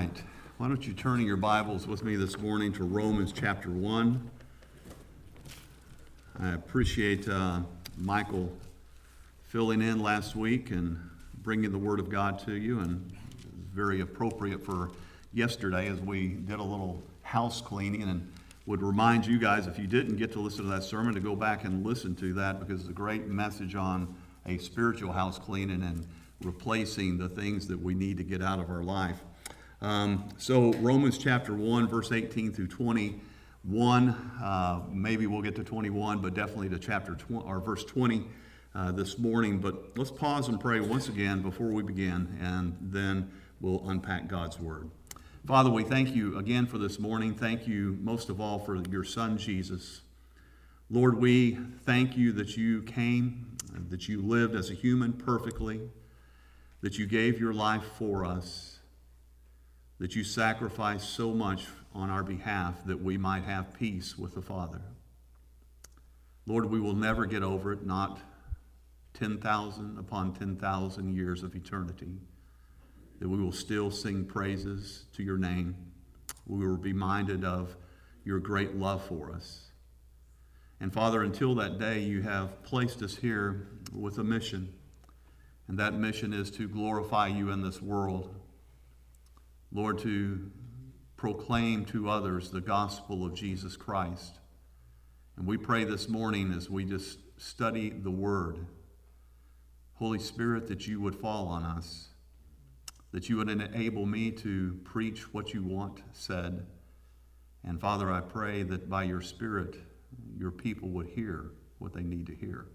right. 0.00 0.22
Why 0.56 0.68
don't 0.68 0.86
you 0.86 0.94
turn 0.94 1.20
in 1.20 1.26
your 1.26 1.36
Bibles 1.36 1.86
with 1.86 2.02
me 2.02 2.16
this 2.16 2.38
morning 2.38 2.72
to 2.72 2.84
Romans 2.84 3.32
chapter 3.32 3.68
1? 3.68 4.30
I 6.38 6.52
appreciate 6.52 7.28
uh, 7.28 7.60
Michael 7.98 8.50
filling 9.42 9.82
in 9.82 10.02
last 10.02 10.34
week 10.34 10.70
and 10.70 10.98
bringing 11.42 11.70
the 11.70 11.76
Word 11.76 12.00
of 12.00 12.08
God 12.08 12.38
to 12.46 12.54
you, 12.54 12.80
and 12.80 13.12
very 13.74 14.00
appropriate 14.00 14.64
for 14.64 14.90
yesterday 15.34 15.86
as 15.88 16.00
we 16.00 16.28
did 16.28 16.60
a 16.60 16.64
little 16.64 17.02
house 17.20 17.60
cleaning 17.60 18.04
and 18.04 18.32
would 18.64 18.80
remind 18.80 19.26
you 19.26 19.38
guys 19.38 19.66
if 19.66 19.78
you 19.78 19.86
didn't 19.86 20.16
get 20.16 20.32
to 20.32 20.40
listen 20.40 20.64
to 20.64 20.70
that 20.70 20.82
sermon 20.82 21.12
to 21.12 21.20
go 21.20 21.36
back 21.36 21.64
and 21.64 21.84
listen 21.84 22.14
to 22.14 22.32
that 22.32 22.58
because 22.58 22.80
it's 22.80 22.88
a 22.88 22.94
great 22.94 23.26
message 23.26 23.74
on 23.74 24.14
a 24.46 24.56
spiritual 24.56 25.12
house 25.12 25.38
cleaning 25.38 25.82
and 25.82 26.06
replacing 26.42 27.18
the 27.18 27.28
things 27.28 27.66
that 27.66 27.78
we 27.78 27.92
need 27.92 28.16
to 28.16 28.24
get 28.24 28.42
out 28.42 28.58
of 28.58 28.70
our 28.70 28.82
life. 28.82 29.20
Um, 29.82 30.28
so, 30.36 30.74
Romans 30.74 31.16
chapter 31.16 31.54
1, 31.54 31.88
verse 31.88 32.12
18 32.12 32.52
through 32.52 32.66
21. 32.66 34.10
Uh, 34.42 34.82
maybe 34.92 35.26
we'll 35.26 35.40
get 35.40 35.56
to 35.56 35.64
21, 35.64 36.18
but 36.18 36.34
definitely 36.34 36.68
to 36.68 36.78
chapter 36.78 37.14
20, 37.14 37.46
or 37.46 37.60
verse 37.60 37.82
20 37.84 38.26
uh, 38.74 38.92
this 38.92 39.18
morning. 39.18 39.58
But 39.58 39.96
let's 39.96 40.10
pause 40.10 40.48
and 40.48 40.60
pray 40.60 40.80
once 40.80 41.08
again 41.08 41.40
before 41.40 41.68
we 41.68 41.82
begin, 41.82 42.36
and 42.42 42.76
then 42.78 43.30
we'll 43.62 43.88
unpack 43.88 44.28
God's 44.28 44.60
word. 44.60 44.90
Father, 45.46 45.70
we 45.70 45.82
thank 45.82 46.14
you 46.14 46.36
again 46.36 46.66
for 46.66 46.76
this 46.76 46.98
morning. 46.98 47.34
Thank 47.34 47.66
you 47.66 47.96
most 48.02 48.28
of 48.28 48.38
all 48.38 48.58
for 48.58 48.76
your 48.90 49.04
son, 49.04 49.38
Jesus. 49.38 50.02
Lord, 50.90 51.18
we 51.18 51.52
thank 51.86 52.18
you 52.18 52.32
that 52.32 52.54
you 52.54 52.82
came, 52.82 53.56
that 53.88 54.08
you 54.08 54.20
lived 54.20 54.54
as 54.54 54.70
a 54.70 54.74
human 54.74 55.14
perfectly, 55.14 55.80
that 56.82 56.98
you 56.98 57.06
gave 57.06 57.40
your 57.40 57.54
life 57.54 57.84
for 57.96 58.26
us 58.26 58.79
that 60.00 60.16
you 60.16 60.24
sacrificed 60.24 61.10
so 61.10 61.32
much 61.32 61.66
on 61.94 62.08
our 62.08 62.24
behalf 62.24 62.74
that 62.86 63.00
we 63.00 63.18
might 63.18 63.44
have 63.44 63.74
peace 63.78 64.18
with 64.18 64.34
the 64.34 64.40
Father. 64.40 64.80
Lord, 66.46 66.64
we 66.64 66.80
will 66.80 66.94
never 66.94 67.26
get 67.26 67.42
over 67.42 67.72
it, 67.72 67.84
not 67.84 68.18
10,000 69.14 69.98
upon 69.98 70.32
10,000 70.32 71.14
years 71.14 71.42
of 71.42 71.54
eternity, 71.54 72.16
that 73.18 73.28
we 73.28 73.38
will 73.38 73.52
still 73.52 73.90
sing 73.90 74.24
praises 74.24 75.04
to 75.12 75.22
your 75.22 75.36
name. 75.36 75.76
We 76.46 76.66
will 76.66 76.78
be 76.78 76.94
minded 76.94 77.44
of 77.44 77.76
your 78.24 78.38
great 78.38 78.76
love 78.76 79.04
for 79.04 79.30
us. 79.30 79.70
And 80.80 80.90
Father, 80.90 81.22
until 81.22 81.54
that 81.56 81.78
day, 81.78 81.98
you 81.98 82.22
have 82.22 82.62
placed 82.62 83.02
us 83.02 83.16
here 83.16 83.68
with 83.92 84.16
a 84.16 84.24
mission. 84.24 84.72
And 85.68 85.78
that 85.78 85.92
mission 85.92 86.32
is 86.32 86.50
to 86.52 86.66
glorify 86.66 87.26
you 87.26 87.50
in 87.50 87.60
this 87.60 87.82
world 87.82 88.34
Lord, 89.72 89.98
to 90.00 90.50
proclaim 91.16 91.84
to 91.84 92.08
others 92.08 92.50
the 92.50 92.60
gospel 92.60 93.24
of 93.24 93.34
Jesus 93.34 93.76
Christ. 93.76 94.38
And 95.36 95.46
we 95.46 95.56
pray 95.56 95.84
this 95.84 96.08
morning 96.08 96.52
as 96.52 96.68
we 96.68 96.84
just 96.84 97.18
study 97.36 97.90
the 97.90 98.10
Word, 98.10 98.66
Holy 99.94 100.18
Spirit, 100.18 100.66
that 100.68 100.88
you 100.88 101.00
would 101.00 101.14
fall 101.14 101.46
on 101.46 101.62
us, 101.62 102.08
that 103.12 103.28
you 103.28 103.36
would 103.36 103.48
enable 103.48 104.06
me 104.06 104.32
to 104.32 104.78
preach 104.82 105.32
what 105.32 105.54
you 105.54 105.62
want 105.62 106.02
said. 106.12 106.66
And 107.64 107.80
Father, 107.80 108.10
I 108.10 108.20
pray 108.20 108.64
that 108.64 108.90
by 108.90 109.04
your 109.04 109.20
Spirit, 109.20 109.76
your 110.36 110.50
people 110.50 110.88
would 110.88 111.06
hear 111.06 111.52
what 111.78 111.92
they 111.92 112.02
need 112.02 112.26
to 112.26 112.34
hear. 112.34 112.66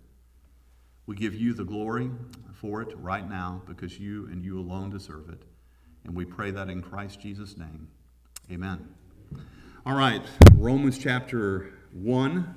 We 1.07 1.15
give 1.15 1.35
you 1.35 1.53
the 1.53 1.65
glory 1.65 2.09
for 2.53 2.81
it 2.81 2.97
right 2.97 3.27
now 3.29 3.63
because 3.67 3.99
you 3.99 4.27
and 4.27 4.43
you 4.43 4.59
alone 4.59 4.91
deserve 4.91 5.29
it. 5.29 5.43
And 6.05 6.15
we 6.15 6.23
pray 6.23 6.51
that 6.51 6.69
in 6.69 6.81
Christ 6.81 7.19
Jesus' 7.19 7.57
name. 7.57 7.87
Amen. 8.51 8.87
All 9.85 9.95
right, 9.95 10.21
Romans 10.53 10.99
chapter 10.99 11.73
1, 11.93 12.55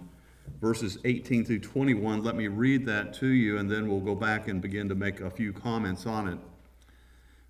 verses 0.61 0.99
18 1.05 1.47
through 1.47 1.61
21. 1.61 2.23
Let 2.23 2.37
me 2.37 2.49
read 2.49 2.85
that 2.87 3.15
to 3.15 3.27
you, 3.27 3.57
and 3.57 3.71
then 3.71 3.89
we'll 3.89 4.01
go 4.01 4.15
back 4.15 4.49
and 4.49 4.61
begin 4.61 4.89
to 4.91 4.95
make 4.95 5.21
a 5.21 5.31
few 5.31 5.53
comments 5.53 6.05
on 6.05 6.29
it. 6.29 6.39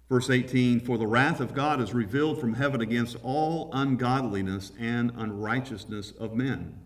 Verse 0.09 0.31
18 0.31 0.81
For 0.81 0.99
the 0.99 1.07
wrath 1.07 1.41
of 1.41 1.53
God 1.53 1.81
is 1.81 1.93
revealed 1.93 2.41
from 2.41 2.55
heaven 2.55 2.81
against 2.81 3.17
all 3.25 3.69
ungodliness 3.73 4.71
and 4.79 5.13
unrighteousness 5.17 6.13
of 6.13 6.35
men, 6.35 6.79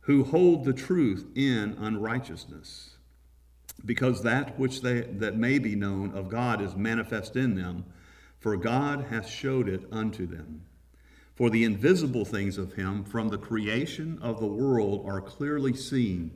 who 0.00 0.24
hold 0.24 0.64
the 0.64 0.72
truth 0.72 1.26
in 1.36 1.76
unrighteousness. 1.78 2.90
Because 3.84 4.22
that 4.22 4.58
which 4.58 4.82
they, 4.82 5.02
that 5.02 5.36
may 5.36 5.58
be 5.58 5.76
known 5.76 6.16
of 6.16 6.28
God 6.28 6.60
is 6.60 6.74
manifest 6.74 7.36
in 7.36 7.54
them 7.54 7.84
for 8.44 8.58
God 8.58 9.06
hath 9.08 9.26
showed 9.26 9.70
it 9.70 9.84
unto 9.90 10.26
them. 10.26 10.66
For 11.34 11.48
the 11.48 11.64
invisible 11.64 12.26
things 12.26 12.58
of 12.58 12.74
him 12.74 13.02
from 13.02 13.30
the 13.30 13.38
creation 13.38 14.18
of 14.20 14.38
the 14.38 14.46
world 14.46 15.02
are 15.06 15.22
clearly 15.22 15.72
seen, 15.72 16.30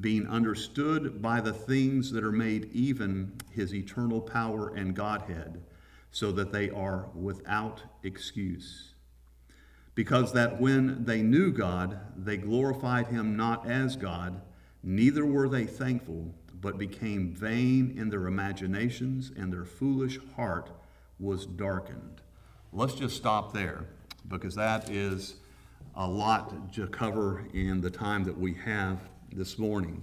being 0.00 0.26
understood 0.26 1.22
by 1.22 1.40
the 1.40 1.52
things 1.52 2.10
that 2.10 2.24
are 2.24 2.32
made, 2.32 2.68
even 2.72 3.34
his 3.52 3.72
eternal 3.72 4.20
power 4.20 4.74
and 4.74 4.96
Godhead, 4.96 5.62
so 6.10 6.32
that 6.32 6.50
they 6.50 6.68
are 6.68 7.06
without 7.14 7.80
excuse. 8.02 8.94
Because 9.94 10.32
that 10.32 10.60
when 10.60 11.04
they 11.04 11.22
knew 11.22 11.52
God, 11.52 12.00
they 12.16 12.38
glorified 12.38 13.06
him 13.06 13.36
not 13.36 13.70
as 13.70 13.94
God, 13.94 14.40
neither 14.82 15.24
were 15.24 15.48
they 15.48 15.66
thankful, 15.66 16.34
but 16.60 16.76
became 16.76 17.32
vain 17.32 17.94
in 17.96 18.10
their 18.10 18.26
imaginations, 18.26 19.30
and 19.36 19.52
their 19.52 19.64
foolish 19.64 20.18
heart 20.34 20.68
was 21.18 21.46
darkened. 21.46 22.20
Let's 22.72 22.94
just 22.94 23.16
stop 23.16 23.52
there 23.52 23.86
because 24.28 24.54
that 24.54 24.90
is 24.90 25.34
a 25.94 26.06
lot 26.06 26.72
to 26.74 26.86
cover 26.86 27.44
in 27.52 27.80
the 27.80 27.90
time 27.90 28.24
that 28.24 28.38
we 28.38 28.54
have 28.54 28.98
this 29.32 29.58
morning. 29.58 30.02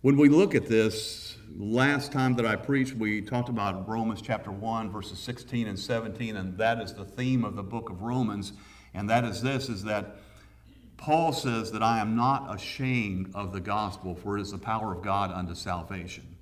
When 0.00 0.16
we 0.16 0.28
look 0.28 0.54
at 0.54 0.68
this, 0.68 1.38
last 1.56 2.12
time 2.12 2.34
that 2.36 2.46
I 2.46 2.54
preached, 2.54 2.94
we 2.94 3.20
talked 3.20 3.48
about 3.48 3.88
Romans 3.88 4.22
chapter 4.22 4.52
1, 4.52 4.90
verses 4.90 5.18
16 5.18 5.66
and 5.66 5.78
17, 5.78 6.36
and 6.36 6.56
that 6.58 6.80
is 6.80 6.94
the 6.94 7.04
theme 7.04 7.44
of 7.44 7.56
the 7.56 7.64
book 7.64 7.90
of 7.90 8.02
Romans. 8.02 8.52
And 8.94 9.10
that 9.10 9.24
is 9.24 9.42
this 9.42 9.68
is 9.68 9.82
that 9.84 10.18
Paul 10.98 11.32
says 11.32 11.72
that 11.72 11.82
I 11.82 11.98
am 12.00 12.14
not 12.14 12.54
ashamed 12.54 13.32
of 13.34 13.52
the 13.52 13.60
gospel, 13.60 14.14
for 14.14 14.38
it 14.38 14.42
is 14.42 14.52
the 14.52 14.58
power 14.58 14.94
of 14.94 15.02
God 15.02 15.32
unto 15.32 15.54
salvation. 15.54 16.37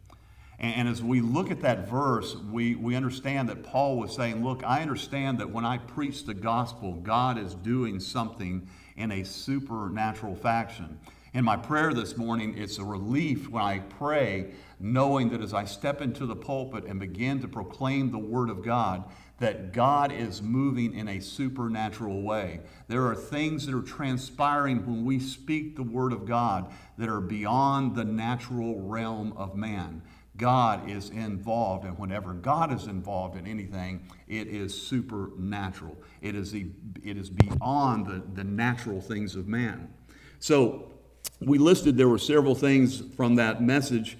And, 0.58 0.88
as 0.88 1.02
we 1.02 1.20
look 1.20 1.50
at 1.50 1.60
that 1.60 1.86
verse, 1.86 2.34
we, 2.34 2.76
we 2.76 2.96
understand 2.96 3.50
that 3.50 3.62
Paul 3.62 3.98
was 3.98 4.14
saying, 4.14 4.42
Look, 4.42 4.64
I 4.64 4.80
understand 4.80 5.38
that 5.38 5.50
when 5.50 5.66
I 5.66 5.76
preach 5.76 6.24
the 6.24 6.32
gospel, 6.32 6.94
God 6.94 7.36
is 7.36 7.54
doing 7.54 8.00
something 8.00 8.66
in 8.96 9.12
a 9.12 9.24
supernatural 9.24 10.34
fashion. 10.34 10.98
In 11.34 11.44
my 11.44 11.58
prayer 11.58 11.92
this 11.92 12.16
morning, 12.16 12.56
it's 12.56 12.78
a 12.78 12.84
relief 12.84 13.50
when 13.50 13.62
I 13.62 13.80
pray, 13.80 14.52
knowing 14.80 15.28
that 15.28 15.42
as 15.42 15.52
I 15.52 15.66
step 15.66 16.00
into 16.00 16.24
the 16.24 16.34
pulpit 16.34 16.84
and 16.86 16.98
begin 16.98 17.42
to 17.42 17.48
proclaim 17.48 18.10
the 18.10 18.18
Word 18.18 18.48
of 18.48 18.64
God, 18.64 19.04
that 19.38 19.74
God 19.74 20.12
is 20.12 20.40
moving 20.40 20.94
in 20.94 21.08
a 21.08 21.20
supernatural 21.20 22.22
way. 22.22 22.60
There 22.88 23.04
are 23.06 23.14
things 23.14 23.66
that 23.66 23.76
are 23.76 23.82
transpiring 23.82 24.86
when 24.86 25.04
we 25.04 25.20
speak 25.20 25.76
the 25.76 25.82
Word 25.82 26.14
of 26.14 26.24
God 26.24 26.72
that 26.96 27.10
are 27.10 27.20
beyond 27.20 27.94
the 27.94 28.04
natural 28.04 28.80
realm 28.80 29.34
of 29.36 29.54
man. 29.54 30.00
God 30.36 30.90
is 30.90 31.10
involved, 31.10 31.84
and 31.84 31.98
whenever 31.98 32.32
God 32.32 32.72
is 32.72 32.86
involved 32.86 33.36
in 33.36 33.46
anything, 33.46 34.06
it 34.28 34.48
is 34.48 34.80
supernatural. 34.80 35.96
It 36.20 36.34
is, 36.34 36.52
the, 36.52 36.68
it 37.02 37.16
is 37.16 37.30
beyond 37.30 38.06
the, 38.06 38.22
the 38.34 38.44
natural 38.44 39.00
things 39.00 39.34
of 39.34 39.46
man. 39.46 39.92
So, 40.38 40.92
we 41.40 41.58
listed 41.58 41.96
there 41.96 42.08
were 42.08 42.18
several 42.18 42.54
things 42.54 43.02
from 43.14 43.34
that 43.36 43.62
message 43.62 44.16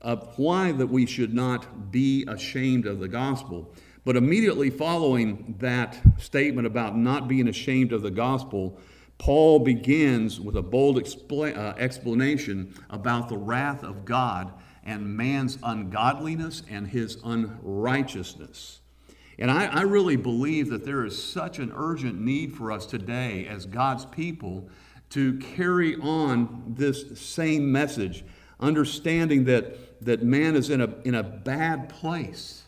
of 0.00 0.38
why 0.38 0.72
that 0.72 0.86
we 0.86 1.06
should 1.06 1.34
not 1.34 1.90
be 1.90 2.24
ashamed 2.28 2.86
of 2.86 3.00
the 3.00 3.08
gospel. 3.08 3.72
But 4.04 4.16
immediately 4.16 4.70
following 4.70 5.56
that 5.58 5.98
statement 6.18 6.66
about 6.66 6.96
not 6.96 7.28
being 7.28 7.48
ashamed 7.48 7.92
of 7.92 8.02
the 8.02 8.10
gospel, 8.10 8.78
Paul 9.18 9.58
begins 9.58 10.40
with 10.40 10.56
a 10.56 10.62
bold 10.62 10.98
uh, 10.98 11.74
explanation 11.76 12.74
about 12.90 13.28
the 13.28 13.36
wrath 13.36 13.82
of 13.82 14.04
God 14.04 14.52
and 14.88 15.18
man's 15.18 15.58
ungodliness 15.62 16.62
and 16.70 16.88
his 16.88 17.18
unrighteousness. 17.22 18.80
And 19.38 19.50
I, 19.50 19.66
I, 19.66 19.82
really 19.82 20.16
believe 20.16 20.70
that 20.70 20.86
there 20.86 21.04
is 21.04 21.22
such 21.22 21.58
an 21.58 21.70
urgent 21.76 22.18
need 22.18 22.54
for 22.54 22.72
us 22.72 22.86
today 22.86 23.46
as 23.46 23.66
God's 23.66 24.06
people 24.06 24.68
to 25.10 25.38
carry 25.38 25.96
on 25.96 26.74
this 26.76 27.20
same 27.20 27.70
message, 27.70 28.24
understanding 28.60 29.44
that, 29.44 30.02
that 30.04 30.22
man 30.22 30.56
is 30.56 30.70
in 30.70 30.80
a, 30.80 30.88
in 31.04 31.14
a 31.14 31.22
bad 31.22 31.90
place. 31.90 32.62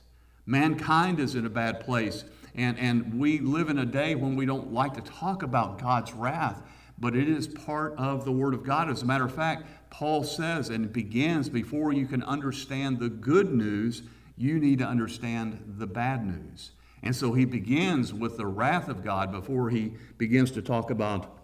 Mankind 0.45 1.21
is 1.21 1.35
in 1.35 1.47
a 1.47 1.51
bad 1.51 1.81
place. 1.81 2.25
And, 2.55 2.79
and 2.79 3.19
we 3.19 3.39
live 3.39 3.71
in 3.71 3.79
a 3.79 3.87
day 3.87 4.15
when 4.15 4.37
we 4.37 4.45
don't 4.45 4.75
like 4.75 4.93
to 4.95 5.01
talk 5.01 5.43
about 5.43 5.81
God's 5.81 6.13
wrath, 6.13 6.63
but 7.01 7.17
it 7.17 7.29
is 7.29 7.49
part 7.49 7.95
of 7.97 8.25
the 8.25 8.33
Word 8.33 8.55
of 8.55 8.63
God. 8.63 8.91
As 8.91 9.03
a 9.03 9.07
matter 9.07 9.25
of 9.25 9.35
fact, 9.35 9.67
Paul 9.91 10.23
says 10.23 10.69
and 10.69 10.85
it 10.85 10.93
begins 10.93 11.49
before 11.49 11.93
you 11.93 12.07
can 12.07 12.23
understand 12.23 12.99
the 12.99 13.09
good 13.09 13.53
news, 13.53 14.03
you 14.37 14.61
need 14.61 14.79
to 14.79 14.87
understand 14.87 15.75
the 15.79 15.87
bad 15.87 16.25
news. 16.25 16.73
And 17.03 17.17
so 17.17 17.33
he 17.33 17.47
begins 17.47 18.13
with 18.13 18.37
the 18.37 18.47
wrath 18.47 18.89
of 18.89 19.03
God 19.03 19.33
before 19.33 19.71
he 19.71 19.95
begins 20.19 20.51
to 20.53 20.63
talk 20.63 20.91
about 20.91 21.39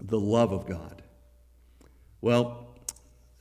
the 0.00 0.18
love 0.18 0.52
of 0.52 0.66
God. 0.66 1.02
Well, 2.22 2.74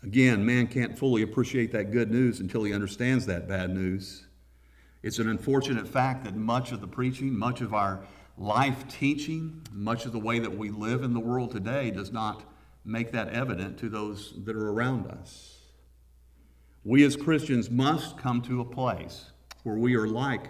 again, 0.04 0.46
man 0.46 0.68
can't 0.68 0.98
fully 0.98 1.22
appreciate 1.22 1.72
that 1.72 1.92
good 1.92 2.12
news 2.12 2.42
until 2.42 2.64
he 2.64 2.74
understands 2.74 3.26
that 3.28 3.48
bad 3.48 3.70
news. 3.70 4.26
It's 5.02 5.20
an 5.20 5.30
unfortunate 5.30 5.88
fact 5.88 6.26
that 6.26 6.36
much 6.36 6.72
of 6.72 6.82
the 6.82 6.88
preaching, 6.88 7.38
much 7.38 7.62
of 7.62 7.74
our 7.74 8.04
life 8.38 8.88
teaching, 8.88 9.62
much 9.72 10.06
of 10.06 10.12
the 10.12 10.20
way 10.20 10.40
that 10.40 10.58
we 10.58 10.70
live 10.70 11.04
in 11.04 11.14
the 11.14 11.20
world 11.20 11.52
today 11.52 11.92
does 11.92 12.12
not 12.12 12.44
make 12.84 13.12
that 13.12 13.30
evident 13.30 13.78
to 13.80 13.90
those 13.90 14.34
that 14.44 14.56
are 14.56 14.72
around 14.72 15.08
us. 15.08 15.58
We 16.84 17.04
as 17.04 17.16
Christians 17.16 17.72
must 17.72 18.18
come 18.18 18.42
to 18.44 18.62
a 18.62 18.66
place 18.66 19.32
where 19.64 19.76
we 19.76 19.96
are 19.96 20.08
like 20.08 20.50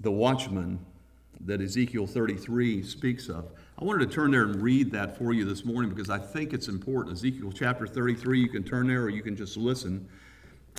the 0.00 0.10
watchman 0.10 0.84
that 1.44 1.60
Ezekiel 1.60 2.06
33 2.06 2.82
speaks 2.82 3.28
of. 3.28 3.52
I 3.78 3.84
wanted 3.84 4.08
to 4.08 4.14
turn 4.14 4.30
there 4.30 4.42
and 4.42 4.60
read 4.60 4.90
that 4.92 5.16
for 5.16 5.32
you 5.32 5.44
this 5.44 5.64
morning 5.64 5.90
because 5.90 6.10
I 6.10 6.18
think 6.18 6.52
it's 6.52 6.68
important. 6.68 7.16
Ezekiel 7.16 7.52
chapter 7.52 7.86
33, 7.86 8.40
you 8.40 8.48
can 8.48 8.64
turn 8.64 8.88
there 8.88 9.02
or 9.02 9.08
you 9.08 9.22
can 9.22 9.36
just 9.36 9.56
listen. 9.56 10.08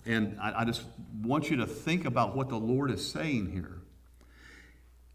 And 0.06 0.38
I, 0.40 0.62
I 0.62 0.66
just 0.66 0.84
want 1.22 1.50
you 1.50 1.58
to 1.58 1.66
think 1.66 2.06
about 2.06 2.36
what 2.36 2.50
the 2.50 2.58
Lord 2.58 2.92
is 2.92 3.10
saying 3.10 3.52
here. 3.52 3.81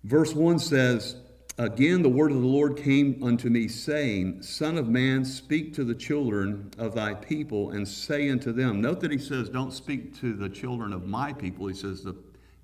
Verse 0.07 0.37
1 0.37 0.61
says, 0.61 1.17
Again, 1.59 2.03
the 2.03 2.09
word 2.09 2.31
of 2.31 2.41
the 2.41 2.47
Lord 2.47 2.77
came 2.77 3.21
unto 3.25 3.51
me, 3.51 3.67
saying, 3.67 4.41
Son 4.41 4.79
of 4.79 4.89
man, 4.89 5.25
speak 5.25 5.75
to 5.75 5.83
the 5.83 5.97
children 5.97 6.71
of 6.79 6.95
thy 6.95 7.13
people, 7.13 7.71
and 7.71 7.89
say 7.89 8.31
unto 8.31 8.53
them. 8.53 8.81
Note 8.81 9.01
that 9.01 9.11
he 9.11 9.19
says, 9.19 9.49
Don't 9.49 9.73
speak 9.73 10.17
to 10.21 10.33
the 10.33 10.49
children 10.49 10.93
of 10.93 11.09
my 11.09 11.33
people. 11.33 11.67
He 11.67 11.75
says, 11.75 12.05
the, 12.05 12.15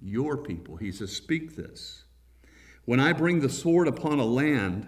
Your 0.00 0.36
people. 0.36 0.76
He 0.76 0.92
says, 0.92 1.10
Speak 1.10 1.56
this. 1.56 2.04
When 2.84 3.00
I 3.00 3.12
bring 3.12 3.40
the 3.40 3.48
sword 3.48 3.88
upon 3.88 4.20
a 4.20 4.24
land, 4.24 4.86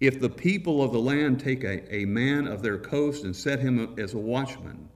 if 0.00 0.18
the 0.18 0.30
people 0.30 0.82
of 0.82 0.90
the 0.90 0.98
land 0.98 1.38
take 1.38 1.62
a, 1.62 1.94
a 1.94 2.06
man 2.06 2.48
of 2.48 2.62
their 2.62 2.78
coast 2.78 3.22
and 3.22 3.36
set 3.36 3.60
him 3.60 3.94
as 3.98 4.14
a 4.14 4.18
watchman, 4.18 4.88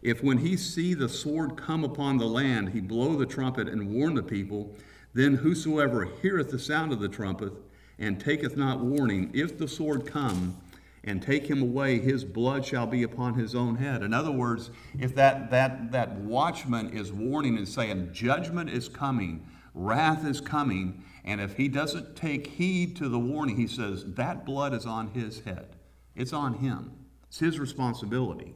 if 0.00 0.22
when 0.22 0.38
he 0.38 0.56
see 0.56 0.94
the 0.94 1.08
sword 1.10 1.58
come 1.58 1.84
upon 1.84 2.16
the 2.16 2.24
land, 2.24 2.70
he 2.70 2.80
blow 2.80 3.14
the 3.14 3.26
trumpet 3.26 3.68
and 3.68 3.92
warn 3.92 4.14
the 4.14 4.22
people, 4.22 4.74
then 5.14 5.34
whosoever 5.34 6.08
heareth 6.20 6.50
the 6.50 6.58
sound 6.58 6.92
of 6.92 7.00
the 7.00 7.08
trumpet 7.08 7.52
and 7.98 8.20
taketh 8.20 8.56
not 8.56 8.80
warning, 8.80 9.30
if 9.32 9.56
the 9.56 9.68
sword 9.68 10.06
come 10.06 10.56
and 11.04 11.22
take 11.22 11.46
him 11.48 11.62
away, 11.62 12.00
his 12.00 12.24
blood 12.24 12.64
shall 12.64 12.86
be 12.86 13.02
upon 13.02 13.34
his 13.34 13.54
own 13.54 13.76
head. 13.76 14.02
In 14.02 14.12
other 14.12 14.32
words, 14.32 14.70
if 14.98 15.14
that, 15.14 15.50
that, 15.50 15.92
that 15.92 16.12
watchman 16.16 16.90
is 16.90 17.12
warning 17.12 17.56
and 17.56 17.68
saying, 17.68 18.10
judgment 18.12 18.70
is 18.70 18.88
coming, 18.88 19.46
wrath 19.74 20.26
is 20.26 20.40
coming, 20.40 21.04
and 21.24 21.40
if 21.40 21.56
he 21.56 21.68
doesn't 21.68 22.16
take 22.16 22.46
heed 22.46 22.96
to 22.96 23.08
the 23.08 23.18
warning, 23.18 23.56
he 23.56 23.66
says, 23.66 24.04
that 24.14 24.44
blood 24.44 24.74
is 24.74 24.86
on 24.86 25.08
his 25.08 25.40
head. 25.40 25.76
It's 26.16 26.32
on 26.32 26.54
him. 26.54 26.90
It's 27.28 27.38
his 27.38 27.58
responsibility. 27.58 28.54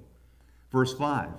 Verse 0.70 0.94
5 0.94 1.30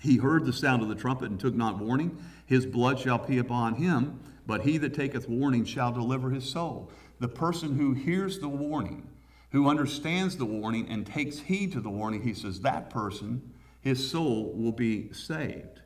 He 0.00 0.16
heard 0.16 0.44
the 0.44 0.52
sound 0.52 0.82
of 0.82 0.88
the 0.88 0.94
trumpet 0.94 1.30
and 1.30 1.40
took 1.40 1.54
not 1.54 1.78
warning. 1.78 2.18
His 2.46 2.66
blood 2.66 2.98
shall 2.98 3.18
be 3.18 3.38
upon 3.38 3.74
him, 3.74 4.20
but 4.48 4.62
he 4.62 4.78
that 4.78 4.94
taketh 4.94 5.28
warning 5.28 5.62
shall 5.62 5.92
deliver 5.92 6.30
his 6.30 6.48
soul. 6.48 6.90
The 7.20 7.28
person 7.28 7.76
who 7.76 7.92
hears 7.92 8.38
the 8.38 8.48
warning, 8.48 9.06
who 9.50 9.68
understands 9.68 10.38
the 10.38 10.46
warning 10.46 10.88
and 10.88 11.06
takes 11.06 11.38
heed 11.38 11.72
to 11.72 11.82
the 11.82 11.90
warning, 11.90 12.22
he 12.22 12.32
says, 12.32 12.62
that 12.62 12.88
person, 12.88 13.52
his 13.82 14.10
soul 14.10 14.54
will 14.54 14.72
be 14.72 15.12
saved. 15.12 15.82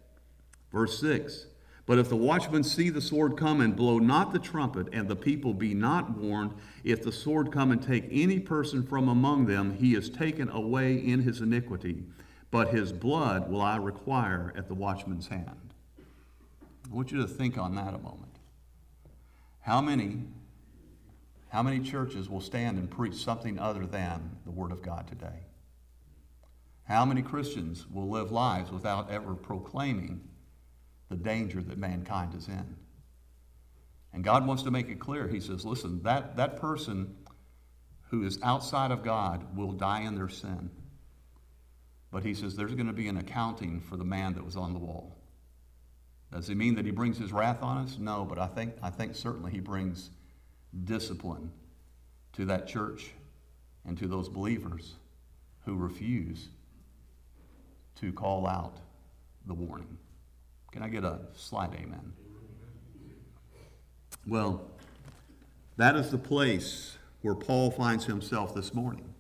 Verse 0.71 1.01
6 1.01 1.47
But 1.87 1.99
if 1.99 2.09
the 2.09 2.17
watchman 2.17 2.63
see 2.63 2.89
the 2.89 3.01
sword 3.01 3.37
come 3.37 3.61
and 3.61 3.75
blow 3.75 3.99
not 3.99 4.33
the 4.33 4.39
trumpet, 4.39 4.87
and 4.93 5.09
the 5.09 5.17
people 5.17 5.53
be 5.53 5.75
not 5.75 6.17
warned, 6.17 6.55
if 6.85 7.03
the 7.03 7.11
sword 7.11 7.51
come 7.51 7.73
and 7.73 7.83
take 7.83 8.07
any 8.13 8.39
person 8.39 8.85
from 8.85 9.09
among 9.09 9.47
them, 9.47 9.75
he 9.75 9.97
is 9.97 10.09
taken 10.09 10.49
away 10.49 10.95
in 10.95 11.23
his 11.23 11.41
iniquity. 11.41 12.05
But 12.53 12.69
his 12.69 12.93
blood 12.93 13.51
will 13.51 13.61
I 13.61 13.77
require 13.77 14.53
at 14.57 14.69
the 14.69 14.75
watchman's 14.75 15.27
hand. 15.27 15.75
I 15.99 16.95
want 16.95 17.11
you 17.11 17.21
to 17.23 17.27
think 17.27 17.59
on 17.59 17.75
that 17.75 17.95
a 17.95 17.99
moment. 17.99 18.32
How 19.63 19.81
many, 19.81 20.25
how 21.49 21.63
many 21.63 21.81
churches 21.81 22.29
will 22.29 22.41
stand 22.41 22.79
and 22.79 22.91
preach 22.91 23.15
something 23.15 23.59
other 23.59 23.87
than 23.87 24.37
the 24.45 24.51
Word 24.51 24.73
of 24.73 24.83
God 24.83 25.07
today? 25.07 25.47
How 26.85 27.05
many 27.05 27.23
Christians 27.23 27.87
will 27.89 28.11
live 28.11 28.33
lives 28.33 28.71
without 28.73 29.11
ever 29.11 29.35
proclaiming 29.35 30.29
the 31.09 31.17
danger 31.17 31.63
that 31.63 31.79
mankind 31.79 32.35
is 32.35 32.49
in? 32.49 32.77
And 34.13 34.25
God 34.25 34.47
wants 34.47 34.65
to 34.65 34.71
make 34.71 34.89
it 34.89 34.99
clear. 34.99 35.29
He 35.29 35.41
says, 35.41 35.65
listen, 35.65 36.03
that, 36.03 36.37
that 36.37 36.61
person 36.61 37.15
who 38.11 38.27
is 38.27 38.39
outside 38.43 38.91
of 38.91 39.05
God 39.05 39.57
will 39.57 39.73
die 39.73 40.03
in 40.03 40.17
their 40.17 40.29
sin. 40.29 40.71
But 42.11 42.25
he 42.25 42.35
says 42.35 42.57
there's 42.57 42.75
going 42.75 42.89
to 42.89 42.93
be 42.93 43.09
an 43.09 43.17
accounting 43.17 43.81
for 43.81 43.97
the 43.97 44.05
man 44.05 44.35
that 44.35 44.45
was 44.45 44.57
on 44.57 44.75
the 44.75 44.79
wall. 44.79 45.17
Does 46.33 46.49
it 46.49 46.57
mean 46.57 46.75
that 46.77 46.87
he 46.87 46.91
brings 46.91 47.19
his 47.19 47.33
wrath 47.33 47.63
on 47.63 47.79
us? 47.79 47.99
No, 47.99 48.25
but 48.25 48.39
I 48.39 48.47
think, 48.47 48.75
I 48.83 48.89
think 48.89 49.15
certainly 49.15 49.53
he 49.53 49.61
brings 49.61 50.11
discipline 50.85 51.53
to 52.33 52.47
that 52.47 52.67
church 52.67 53.11
and 53.85 53.99
to 53.99 54.09
those 54.09 54.29
believers 54.29 54.95
who 55.67 55.77
refuse 55.77 56.49
to 57.97 58.13
call 58.13 58.47
out 58.47 58.79
the 59.47 59.55
warning. 59.55 59.99
Can 60.71 60.83
I 60.83 60.89
get 60.89 61.05
a 61.05 61.21
slide 61.37 61.75
amen? 61.75 62.15
Well, 64.27 64.63
that 65.77 65.97
is 65.97 66.11
the 66.11 66.19
place 66.19 66.97
where 67.21 67.35
Paul 67.35 67.71
finds 67.71 68.07
himself 68.07 68.55
this 68.55 68.73
morning. 68.73 69.13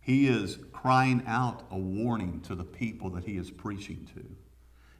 He 0.00 0.28
is 0.28 0.58
crying 0.72 1.22
out 1.26 1.62
a 1.70 1.78
warning 1.78 2.40
to 2.42 2.54
the 2.54 2.64
people 2.64 3.10
that 3.10 3.24
he 3.24 3.36
is 3.36 3.50
preaching 3.50 4.06
to. 4.14 4.24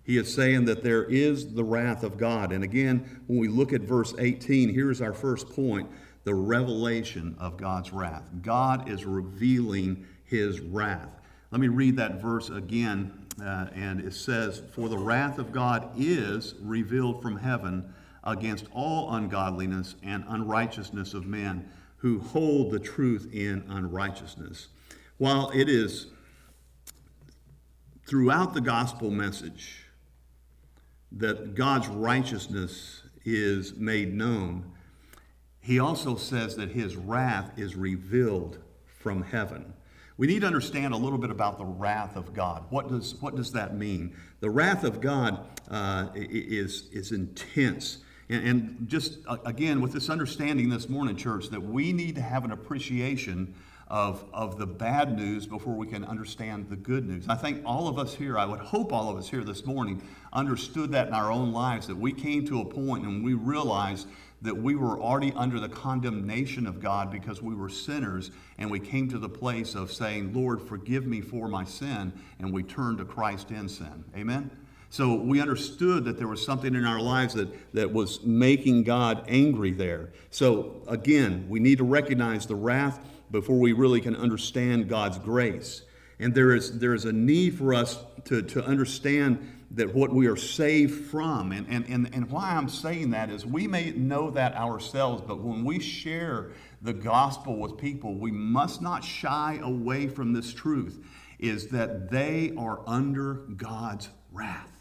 He 0.08 0.16
is 0.16 0.32
saying 0.32 0.64
that 0.64 0.82
there 0.82 1.04
is 1.04 1.52
the 1.52 1.62
wrath 1.62 2.02
of 2.02 2.16
God. 2.16 2.50
And 2.50 2.64
again, 2.64 3.20
when 3.26 3.38
we 3.38 3.46
look 3.46 3.74
at 3.74 3.82
verse 3.82 4.14
18, 4.18 4.72
here's 4.72 5.02
our 5.02 5.12
first 5.12 5.50
point 5.50 5.86
the 6.24 6.34
revelation 6.34 7.36
of 7.38 7.58
God's 7.58 7.92
wrath. 7.92 8.22
God 8.40 8.88
is 8.88 9.04
revealing 9.04 10.06
his 10.24 10.60
wrath. 10.60 11.10
Let 11.50 11.60
me 11.60 11.68
read 11.68 11.98
that 11.98 12.22
verse 12.22 12.48
again. 12.48 13.26
Uh, 13.38 13.66
and 13.74 14.00
it 14.00 14.14
says, 14.14 14.62
For 14.72 14.88
the 14.88 14.96
wrath 14.96 15.38
of 15.38 15.52
God 15.52 15.90
is 15.94 16.54
revealed 16.62 17.20
from 17.20 17.36
heaven 17.36 17.92
against 18.24 18.64
all 18.72 19.14
ungodliness 19.14 19.94
and 20.02 20.24
unrighteousness 20.26 21.12
of 21.12 21.26
men 21.26 21.68
who 21.98 22.18
hold 22.18 22.70
the 22.70 22.80
truth 22.80 23.28
in 23.34 23.62
unrighteousness. 23.68 24.68
While 25.18 25.50
it 25.50 25.68
is 25.68 26.06
throughout 28.06 28.54
the 28.54 28.62
gospel 28.62 29.10
message, 29.10 29.84
that 31.12 31.54
God's 31.54 31.88
righteousness 31.88 33.02
is 33.24 33.74
made 33.74 34.14
known, 34.14 34.72
he 35.60 35.78
also 35.78 36.16
says 36.16 36.56
that 36.56 36.70
his 36.70 36.96
wrath 36.96 37.58
is 37.58 37.76
revealed 37.76 38.58
from 38.86 39.22
heaven. 39.22 39.72
We 40.16 40.26
need 40.26 40.40
to 40.40 40.46
understand 40.46 40.94
a 40.94 40.96
little 40.96 41.18
bit 41.18 41.30
about 41.30 41.58
the 41.58 41.64
wrath 41.64 42.16
of 42.16 42.34
God. 42.34 42.64
What 42.70 42.88
does, 42.88 43.14
what 43.20 43.36
does 43.36 43.52
that 43.52 43.76
mean? 43.76 44.16
The 44.40 44.50
wrath 44.50 44.82
of 44.82 45.00
God 45.00 45.46
uh, 45.70 46.08
is, 46.14 46.88
is 46.90 47.12
intense. 47.12 47.98
And, 48.28 48.48
and 48.48 48.88
just 48.88 49.18
uh, 49.28 49.36
again, 49.44 49.80
with 49.80 49.92
this 49.92 50.10
understanding 50.10 50.70
this 50.70 50.88
morning, 50.88 51.16
church, 51.16 51.50
that 51.50 51.62
we 51.62 51.92
need 51.92 52.16
to 52.16 52.22
have 52.22 52.44
an 52.44 52.50
appreciation 52.50 53.54
of, 53.88 54.24
of 54.32 54.58
the 54.58 54.66
bad 54.66 55.16
news 55.16 55.46
before 55.46 55.74
we 55.74 55.86
can 55.86 56.04
understand 56.04 56.68
the 56.68 56.76
good 56.76 57.08
news. 57.08 57.26
I 57.28 57.34
think 57.34 57.62
all 57.64 57.88
of 57.88 57.98
us 57.98 58.14
here, 58.14 58.38
I 58.38 58.44
would 58.44 58.60
hope 58.60 58.92
all 58.92 59.08
of 59.10 59.16
us 59.16 59.28
here 59.28 59.42
this 59.42 59.64
morning, 59.64 60.02
understood 60.32 60.92
that 60.92 61.08
in 61.08 61.14
our 61.14 61.32
own 61.32 61.52
lives, 61.52 61.86
that 61.86 61.96
we 61.96 62.12
came 62.12 62.46
to 62.46 62.60
a 62.60 62.64
point 62.64 63.04
and 63.04 63.24
we 63.24 63.34
realized 63.34 64.06
that 64.42 64.56
we 64.56 64.76
were 64.76 65.00
already 65.00 65.32
under 65.34 65.58
the 65.58 65.68
condemnation 65.68 66.66
of 66.66 66.80
God 66.80 67.10
because 67.10 67.42
we 67.42 67.54
were 67.54 67.68
sinners, 67.68 68.30
and 68.58 68.70
we 68.70 68.78
came 68.78 69.08
to 69.08 69.18
the 69.18 69.28
place 69.28 69.74
of 69.74 69.92
saying, 69.92 70.32
Lord, 70.32 70.62
forgive 70.62 71.06
me 71.06 71.20
for 71.20 71.48
my 71.48 71.64
sin, 71.64 72.12
and 72.38 72.52
we 72.52 72.62
turned 72.62 72.98
to 72.98 73.04
Christ 73.04 73.50
in 73.50 73.68
sin. 73.68 74.04
Amen? 74.16 74.50
So 74.90 75.16
we 75.16 75.40
understood 75.40 76.04
that 76.04 76.18
there 76.18 76.28
was 76.28 76.44
something 76.44 76.74
in 76.74 76.84
our 76.84 77.00
lives 77.00 77.34
that, 77.34 77.48
that 77.74 77.92
was 77.92 78.22
making 78.22 78.84
God 78.84 79.24
angry 79.28 79.72
there. 79.72 80.10
So 80.30 80.82
again, 80.86 81.46
we 81.48 81.58
need 81.60 81.78
to 81.78 81.84
recognize 81.84 82.46
the 82.46 82.54
wrath 82.54 83.00
before 83.30 83.58
we 83.58 83.72
really 83.72 84.00
can 84.00 84.16
understand 84.16 84.88
God's 84.88 85.18
grace. 85.18 85.82
And 86.18 86.34
there 86.34 86.54
is, 86.54 86.78
there 86.78 86.94
is 86.94 87.04
a 87.04 87.12
need 87.12 87.56
for 87.56 87.74
us 87.74 87.98
to, 88.24 88.42
to 88.42 88.64
understand 88.64 89.54
that 89.72 89.94
what 89.94 90.12
we 90.12 90.26
are 90.26 90.36
saved 90.36 91.10
from. 91.10 91.52
And, 91.52 91.66
and, 91.68 91.86
and, 91.88 92.14
and 92.14 92.30
why 92.30 92.54
I'm 92.54 92.68
saying 92.68 93.10
that 93.10 93.30
is 93.30 93.44
we 93.44 93.66
may 93.66 93.90
know 93.90 94.30
that 94.30 94.54
ourselves, 94.54 95.22
but 95.26 95.40
when 95.40 95.64
we 95.64 95.78
share 95.78 96.52
the 96.80 96.92
gospel 96.92 97.56
with 97.56 97.76
people, 97.76 98.14
we 98.14 98.30
must 98.30 98.80
not 98.80 99.04
shy 99.04 99.58
away 99.62 100.08
from 100.08 100.32
this 100.32 100.52
truth 100.52 101.04
is 101.38 101.68
that 101.68 102.10
they 102.10 102.52
are 102.56 102.80
under 102.86 103.34
God's 103.34 104.08
wrath. 104.32 104.72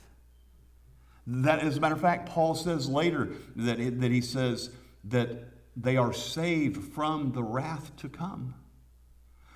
That, 1.28 1.60
as 1.60 1.78
a 1.78 1.82
matter 1.82 1.96
of 1.96 2.02
fact, 2.02 2.30
Paul 2.30 2.56
says 2.56 2.88
later 2.88 3.30
that, 3.58 3.80
it, 3.80 4.00
that 4.00 4.12
he 4.12 4.22
says 4.22 4.70
that 5.06 5.44
they 5.80 5.96
are 5.96 6.12
saved 6.12 6.94
from 6.94 7.32
the 7.34 7.44
wrath 7.44 7.96
to 7.98 8.10
come. 8.10 8.56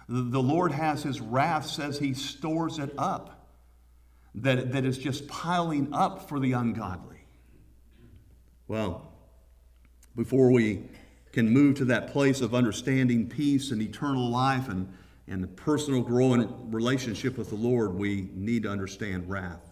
The, 0.07 0.41
Lord 0.41 0.71
has 0.71 1.03
his 1.03 1.19
wrath, 1.19 1.65
says 1.65 1.97
he 1.97 2.13
stores 2.13 2.79
it 2.79 2.93
up, 2.97 3.47
that, 4.35 4.73
that 4.73 4.85
is 4.85 4.97
just 4.97 5.27
piling 5.27 5.93
up 5.93 6.27
for 6.29 6.39
the 6.39 6.51
ungodly. 6.51 7.21
Well, 8.67 9.09
before 10.15 10.51
we 10.51 10.83
can 11.31 11.49
move 11.49 11.77
to 11.77 11.85
that 11.85 12.11
place 12.11 12.41
of 12.41 12.53
understanding 12.53 13.27
peace 13.27 13.71
and 13.71 13.81
eternal 13.81 14.29
life 14.29 14.67
and, 14.67 14.91
and 15.27 15.41
the 15.41 15.47
personal 15.47 16.01
growing 16.01 16.71
relationship 16.71 17.37
with 17.37 17.49
the 17.49 17.55
Lord, 17.55 17.93
we 17.93 18.29
need 18.33 18.63
to 18.63 18.69
understand 18.69 19.29
wrath. 19.29 19.71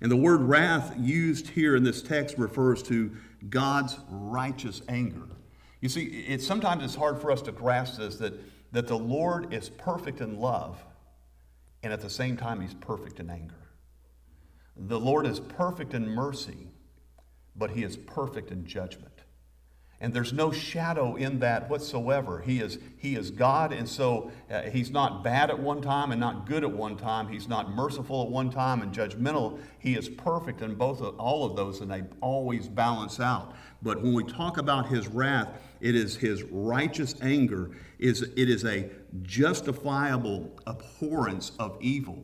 And 0.00 0.10
the 0.10 0.16
word 0.16 0.40
wrath 0.42 0.94
used 0.98 1.48
here 1.48 1.76
in 1.76 1.84
this 1.84 2.02
text 2.02 2.38
refers 2.38 2.82
to 2.84 3.14
God's 3.48 3.98
righteous 4.08 4.82
anger. 4.88 5.28
You 5.80 5.88
see, 5.88 6.04
it's 6.04 6.46
sometimes 6.46 6.82
it's 6.82 6.94
hard 6.94 7.20
for 7.20 7.30
us 7.30 7.42
to 7.42 7.52
grasp 7.52 7.98
this 7.98 8.16
that, 8.16 8.34
that 8.72 8.86
the 8.86 8.98
Lord 8.98 9.52
is 9.52 9.68
perfect 9.68 10.20
in 10.20 10.38
love, 10.40 10.82
and 11.82 11.92
at 11.92 12.00
the 12.00 12.10
same 12.10 12.36
time, 12.36 12.60
He's 12.60 12.74
perfect 12.74 13.20
in 13.20 13.30
anger. 13.30 13.54
The 14.76 14.98
Lord 14.98 15.26
is 15.26 15.40
perfect 15.40 15.94
in 15.94 16.08
mercy, 16.08 16.68
but 17.54 17.70
He 17.70 17.84
is 17.84 17.96
perfect 17.96 18.50
in 18.50 18.66
judgment. 18.66 19.15
And 19.98 20.12
there's 20.12 20.32
no 20.32 20.52
shadow 20.52 21.16
in 21.16 21.38
that 21.38 21.70
whatsoever. 21.70 22.40
He 22.40 22.60
is, 22.60 22.78
he 22.98 23.16
is 23.16 23.30
God, 23.30 23.72
and 23.72 23.88
so 23.88 24.30
uh, 24.50 24.62
He's 24.62 24.90
not 24.90 25.24
bad 25.24 25.48
at 25.48 25.58
one 25.58 25.80
time 25.80 26.12
and 26.12 26.20
not 26.20 26.46
good 26.46 26.64
at 26.64 26.70
one 26.70 26.96
time. 26.98 27.28
He's 27.28 27.48
not 27.48 27.70
merciful 27.70 28.24
at 28.24 28.28
one 28.28 28.50
time 28.50 28.82
and 28.82 28.92
judgmental. 28.92 29.58
He 29.78 29.94
is 29.94 30.10
perfect 30.10 30.60
in 30.60 30.74
both 30.74 31.00
of, 31.00 31.18
all 31.18 31.46
of 31.46 31.56
those, 31.56 31.80
and 31.80 31.90
they 31.90 32.02
always 32.20 32.68
balance 32.68 33.20
out. 33.20 33.54
But 33.80 34.02
when 34.02 34.12
we 34.12 34.24
talk 34.24 34.58
about 34.58 34.86
His 34.86 35.08
wrath, 35.08 35.48
it 35.80 35.94
is 35.94 36.16
His 36.16 36.42
righteous 36.42 37.14
anger. 37.22 37.70
Is 37.98 38.20
it 38.20 38.50
is 38.50 38.66
a 38.66 38.90
justifiable 39.22 40.50
abhorrence 40.66 41.52
of 41.58 41.78
evil. 41.80 42.22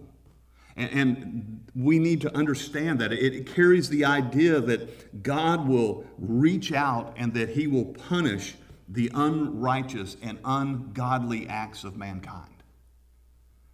And, 0.77 1.59
we 1.75 1.99
need 1.99 2.21
to 2.21 2.37
understand 2.37 2.99
that. 3.01 3.13
It 3.13 3.47
carries 3.47 3.89
the 3.89 4.05
idea 4.05 4.61
that 4.61 5.23
God 5.23 5.67
will 5.67 6.05
reach 6.19 6.71
out 6.71 7.15
and 7.17 7.33
that 7.33 7.51
he 7.51 7.67
will 7.67 7.87
punish 7.87 8.57
the 8.89 9.11
unrighteous 9.15 10.19
and 10.23 10.39
ungodly 10.45 11.49
acts 11.49 11.85
of 11.85 11.97
mankind. 11.97 12.51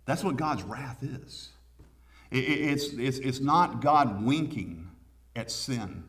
That's 0.05 0.23
what 0.23 0.37
God's 0.37 0.62
wrath 0.62 1.02
is. 1.02 1.50
It's, 2.31 2.93
it's, 2.93 3.19
it's 3.19 3.40
not 3.40 3.81
God 3.83 4.25
winking 4.25 4.88
at 5.35 5.50
sin. 5.50 6.05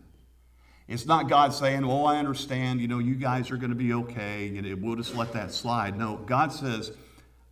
It's 0.88 1.05
not 1.05 1.29
God 1.29 1.53
saying, 1.53 1.86
Well, 1.86 2.05
I 2.05 2.17
understand, 2.17 2.81
you 2.81 2.88
know, 2.88 3.00
you 3.00 3.15
guys 3.15 3.51
are 3.51 3.58
going 3.58 3.69
to 3.69 3.75
be 3.75 3.93
okay, 3.93 4.75
we'll 4.79 4.96
just 4.96 5.15
let 5.15 5.34
that 5.34 5.51
slide. 5.51 5.98
No, 5.98 6.17
God 6.17 6.51
says, 6.51 6.91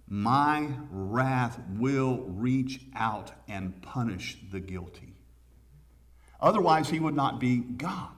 my 0.07 0.69
wrath 0.89 1.59
will 1.77 2.19
reach 2.27 2.81
out 2.95 3.31
and 3.47 3.81
punish 3.81 4.37
the 4.51 4.59
guilty. 4.59 5.13
Otherwise, 6.39 6.89
he 6.89 6.99
would 6.99 7.15
not 7.15 7.39
be 7.39 7.57
God. 7.57 8.11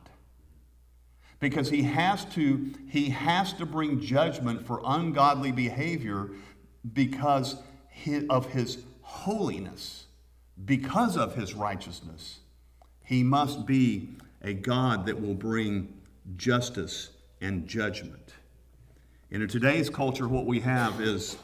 Because 1.39 1.69
he 1.69 1.83
has 1.83 2.25
to, 2.25 2.73
he 2.89 3.09
has 3.09 3.53
to 3.53 3.65
bring 3.65 4.01
judgment 4.01 4.67
for 4.67 4.81
ungodly 4.85 5.51
behavior 5.51 6.29
because 6.93 7.55
of 8.29 8.47
his 8.47 8.83
holiness, 9.01 10.05
because 10.65 11.17
of 11.17 11.35
his 11.35 11.53
righteousness. 11.53 12.39
He 13.03 13.23
must 13.23 13.65
be 13.65 14.09
a 14.41 14.53
God 14.53 15.05
that 15.05 15.19
will 15.19 15.33
bring 15.33 15.93
justice 16.35 17.09
and 17.41 17.67
judgment. 17.67 18.33
And 19.31 19.41
in 19.41 19.49
today's 19.49 19.89
culture, 19.89 20.27
what 20.27 20.45
we 20.45 20.59
have 20.59 20.99
is 20.99 21.37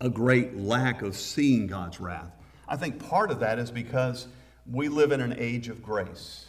a 0.00 0.08
great 0.08 0.56
lack 0.56 1.02
of 1.02 1.16
seeing 1.16 1.66
God's 1.66 2.00
wrath. 2.00 2.32
I 2.68 2.76
think 2.76 3.06
part 3.08 3.30
of 3.30 3.40
that 3.40 3.58
is 3.58 3.70
because 3.70 4.28
we 4.70 4.88
live 4.88 5.12
in 5.12 5.20
an 5.20 5.34
age 5.38 5.68
of 5.68 5.82
grace. 5.82 6.46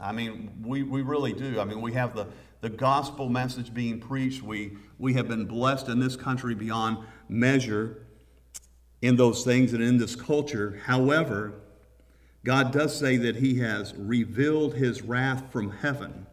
I 0.00 0.12
mean, 0.12 0.52
we, 0.62 0.82
we 0.82 1.02
really 1.02 1.32
do. 1.32 1.60
I 1.60 1.64
mean, 1.64 1.80
we 1.80 1.92
have 1.94 2.14
the, 2.14 2.26
the 2.60 2.70
gospel 2.70 3.28
message 3.28 3.74
being 3.74 3.98
preached. 3.98 4.42
We, 4.42 4.76
we 4.98 5.14
have 5.14 5.28
been 5.28 5.46
blessed 5.46 5.88
in 5.88 5.98
this 5.98 6.16
country 6.16 6.54
beyond 6.54 6.98
measure 7.28 8.02
in 9.02 9.16
those 9.16 9.44
things 9.44 9.72
and 9.72 9.82
in 9.82 9.98
this 9.98 10.14
culture. 10.14 10.80
However, 10.84 11.54
God 12.44 12.72
does 12.72 12.96
say 12.96 13.16
that 13.16 13.36
He 13.36 13.58
has 13.58 13.94
revealed 13.96 14.74
His 14.74 15.02
wrath 15.02 15.50
from 15.50 15.70
heaven. 15.70 16.26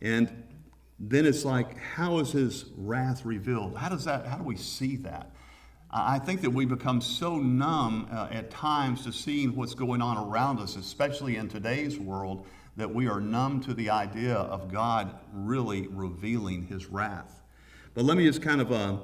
And 0.00 0.44
then 1.00 1.26
it's 1.26 1.44
like, 1.44 1.76
how 1.78 2.18
is 2.18 2.32
His 2.32 2.66
wrath 2.76 3.24
revealed? 3.24 3.76
How 3.76 3.88
does 3.88 4.04
that, 4.04 4.26
how 4.26 4.36
do 4.36 4.44
we 4.44 4.56
see 4.56 4.96
that? 4.96 5.32
I 5.90 6.18
think 6.18 6.42
that 6.42 6.50
we 6.50 6.66
become 6.66 7.00
so 7.00 7.38
numb 7.38 8.08
uh, 8.12 8.28
at 8.30 8.50
times 8.50 9.04
to 9.04 9.12
seeing 9.12 9.56
what's 9.56 9.72
going 9.72 10.02
on 10.02 10.18
around 10.18 10.58
us, 10.60 10.76
especially 10.76 11.36
in 11.36 11.48
today's 11.48 11.98
world, 11.98 12.46
that 12.76 12.92
we 12.92 13.08
are 13.08 13.20
numb 13.20 13.60
to 13.62 13.72
the 13.72 13.88
idea 13.88 14.34
of 14.34 14.70
God 14.70 15.18
really 15.32 15.86
revealing 15.88 16.66
his 16.66 16.86
wrath. 16.86 17.40
But 17.94 18.04
let 18.04 18.18
me 18.18 18.24
just 18.24 18.42
kind 18.42 18.60
of, 18.60 18.70
uh, 18.70 18.98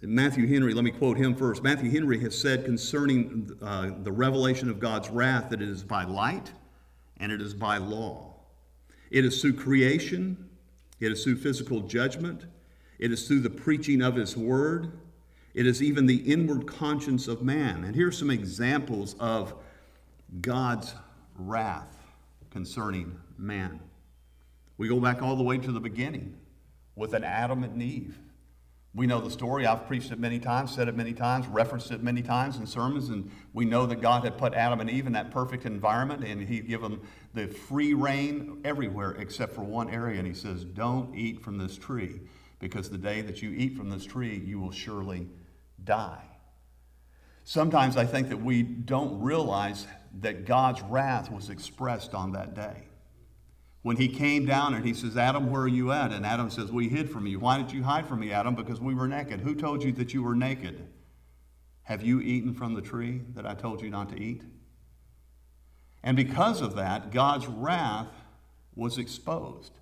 Matthew 0.00 0.46
Henry, 0.46 0.74
let 0.74 0.84
me 0.84 0.92
quote 0.92 1.16
him 1.16 1.34
first. 1.34 1.64
Matthew 1.64 1.90
Henry 1.90 2.20
has 2.20 2.38
said 2.38 2.64
concerning 2.64 3.50
uh, 3.60 3.90
the 4.02 4.12
revelation 4.12 4.70
of 4.70 4.78
God's 4.78 5.10
wrath 5.10 5.50
that 5.50 5.60
it 5.60 5.68
is 5.68 5.82
by 5.82 6.04
light 6.04 6.52
and 7.18 7.32
it 7.32 7.42
is 7.42 7.52
by 7.52 7.78
law. 7.78 8.34
It 9.10 9.24
is 9.24 9.42
through 9.42 9.54
creation, 9.54 10.48
it 11.00 11.10
is 11.10 11.24
through 11.24 11.36
physical 11.36 11.80
judgment, 11.80 12.46
it 13.00 13.10
is 13.10 13.26
through 13.26 13.40
the 13.40 13.50
preaching 13.50 14.02
of 14.02 14.14
his 14.14 14.36
word. 14.36 14.92
It 15.56 15.66
is 15.66 15.82
even 15.82 16.04
the 16.04 16.16
inward 16.16 16.66
conscience 16.66 17.28
of 17.28 17.40
man. 17.40 17.82
And 17.84 17.94
here 17.94 18.08
are 18.08 18.12
some 18.12 18.30
examples 18.30 19.16
of 19.18 19.54
God's 20.42 20.94
wrath 21.34 21.96
concerning 22.50 23.18
man. 23.38 23.80
We 24.76 24.86
go 24.86 25.00
back 25.00 25.22
all 25.22 25.34
the 25.34 25.42
way 25.42 25.56
to 25.56 25.72
the 25.72 25.80
beginning 25.80 26.36
with 26.94 27.14
an 27.14 27.24
Adam 27.24 27.64
and 27.64 27.82
Eve. 27.82 28.18
We 28.94 29.06
know 29.06 29.18
the 29.18 29.30
story. 29.30 29.64
I've 29.64 29.86
preached 29.86 30.12
it 30.12 30.18
many 30.18 30.38
times, 30.38 30.74
said 30.74 30.88
it 30.88 30.94
many 30.94 31.14
times, 31.14 31.46
referenced 31.46 31.90
it 31.90 32.02
many 32.02 32.20
times 32.20 32.58
in 32.58 32.66
sermons, 32.66 33.08
and 33.08 33.30
we 33.54 33.64
know 33.64 33.86
that 33.86 34.02
God 34.02 34.24
had 34.24 34.36
put 34.36 34.52
Adam 34.52 34.80
and 34.80 34.90
Eve 34.90 35.06
in 35.06 35.14
that 35.14 35.30
perfect 35.30 35.64
environment, 35.64 36.22
and 36.22 36.42
He'd 36.42 36.68
given 36.68 36.92
them 36.92 37.02
the 37.32 37.46
free 37.46 37.94
reign 37.94 38.60
everywhere 38.62 39.12
except 39.12 39.54
for 39.54 39.62
one 39.62 39.88
area. 39.88 40.18
And 40.18 40.26
He 40.26 40.34
says, 40.34 40.64
Don't 40.64 41.14
eat 41.16 41.40
from 41.40 41.56
this 41.56 41.78
tree, 41.78 42.20
because 42.58 42.90
the 42.90 42.98
day 42.98 43.22
that 43.22 43.40
you 43.40 43.52
eat 43.52 43.74
from 43.74 43.88
this 43.88 44.04
tree, 44.04 44.42
you 44.44 44.60
will 44.60 44.72
surely 44.72 45.26
die. 45.86 46.22
Sometimes 47.44 47.96
I 47.96 48.04
think 48.04 48.28
that 48.28 48.42
we 48.42 48.62
don't 48.62 49.22
realize 49.22 49.86
that 50.20 50.44
God's 50.44 50.82
wrath 50.82 51.30
was 51.30 51.48
expressed 51.48 52.14
on 52.14 52.32
that 52.32 52.54
day. 52.54 52.88
When 53.82 53.96
he 53.96 54.08
came 54.08 54.46
down 54.46 54.74
and 54.74 54.84
he 54.84 54.92
says, 54.92 55.16
Adam, 55.16 55.48
where 55.48 55.62
are 55.62 55.68
you 55.68 55.92
at? 55.92 56.10
And 56.10 56.26
Adam 56.26 56.50
says, 56.50 56.72
We 56.72 56.88
hid 56.88 57.08
from 57.08 57.26
you. 57.26 57.38
Why 57.38 57.56
did 57.56 57.70
you 57.70 57.84
hide 57.84 58.08
from 58.08 58.20
me, 58.20 58.32
Adam? 58.32 58.56
Because 58.56 58.80
we 58.80 58.94
were 58.94 59.06
naked. 59.06 59.40
Who 59.40 59.54
told 59.54 59.84
you 59.84 59.92
that 59.92 60.12
you 60.12 60.24
were 60.24 60.34
naked? 60.34 60.88
Have 61.84 62.02
you 62.02 62.20
eaten 62.20 62.52
from 62.52 62.74
the 62.74 62.82
tree 62.82 63.22
that 63.34 63.46
I 63.46 63.54
told 63.54 63.80
you 63.80 63.88
not 63.88 64.08
to 64.08 64.20
eat? 64.20 64.42
And 66.02 66.16
because 66.16 66.60
of 66.60 66.74
that, 66.74 67.12
God's 67.12 67.46
wrath 67.46 68.08
was 68.74 68.98
exposed. 68.98 69.72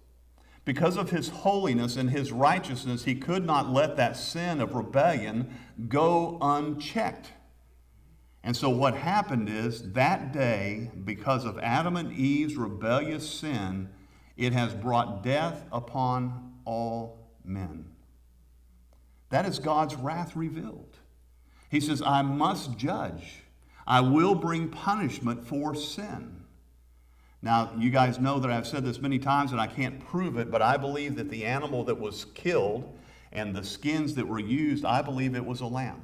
Because 0.65 0.97
of 0.97 1.11
his 1.11 1.29
holiness 1.29 1.97
and 1.97 2.11
his 2.11 2.33
righteousness, 2.33 3.05
he 3.05 3.15
could 3.15 3.45
not 3.45 3.71
let 3.71 3.97
that 3.97 4.17
sin 4.17 4.61
of 4.61 4.75
rebellion 4.75 5.53
go 5.89 6.39
unchecked. 6.41 7.33
And 8.43 8.57
so, 8.57 8.69
what 8.71 8.95
happened 8.95 9.49
is 9.49 9.93
that 9.93 10.33
day, 10.33 10.91
because 11.05 11.45
of 11.45 11.59
Adam 11.59 11.97
and 11.97 12.13
Eve's 12.13 12.57
rebellious 12.57 13.29
sin, 13.29 13.89
it 14.37 14.53
has 14.53 14.75
brought 14.75 15.23
death 15.23 15.65
upon 15.73 16.53
all 16.65 17.31
men. 17.45 17.87
That 19.31 19.47
is 19.47 19.59
God's 19.59 19.95
wrath 19.95 20.37
revealed. 20.37 20.99
He 21.71 21.81
says, 21.81 22.03
I 22.03 22.23
must 22.23 22.77
judge. 22.77 23.43
I 23.87 24.01
will 24.01 24.35
bring 24.35 24.69
punishment 24.69 25.47
for 25.47 25.75
sin. 25.75 26.44
Now, 27.45 27.71
you 27.77 27.91
guys 27.91 28.19
know 28.19 28.39
that 28.39 28.51
I've 28.51 28.67
said 28.67 28.87
this 28.87 29.03
many 29.03 29.19
times 29.19 29.53
and 29.53 29.61
I 29.61 29.67
can't 29.67 30.01
prove 30.01 30.39
it, 30.39 30.51
but 30.51 30.63
I 30.63 30.79
believe 30.79 31.15
that 31.17 31.29
the 31.29 31.45
animal 31.45 31.85
that 31.85 32.01
was 32.01 32.25
killed 32.33 32.99
and 33.33 33.55
the 33.55 33.63
skins 33.63 34.15
that 34.15 34.27
were 34.27 34.39
used, 34.39 34.87
I 34.87 35.03
believe 35.03 35.35
it 35.35 35.45
was 35.45 35.61
a 35.61 35.67
lamb 35.67 36.01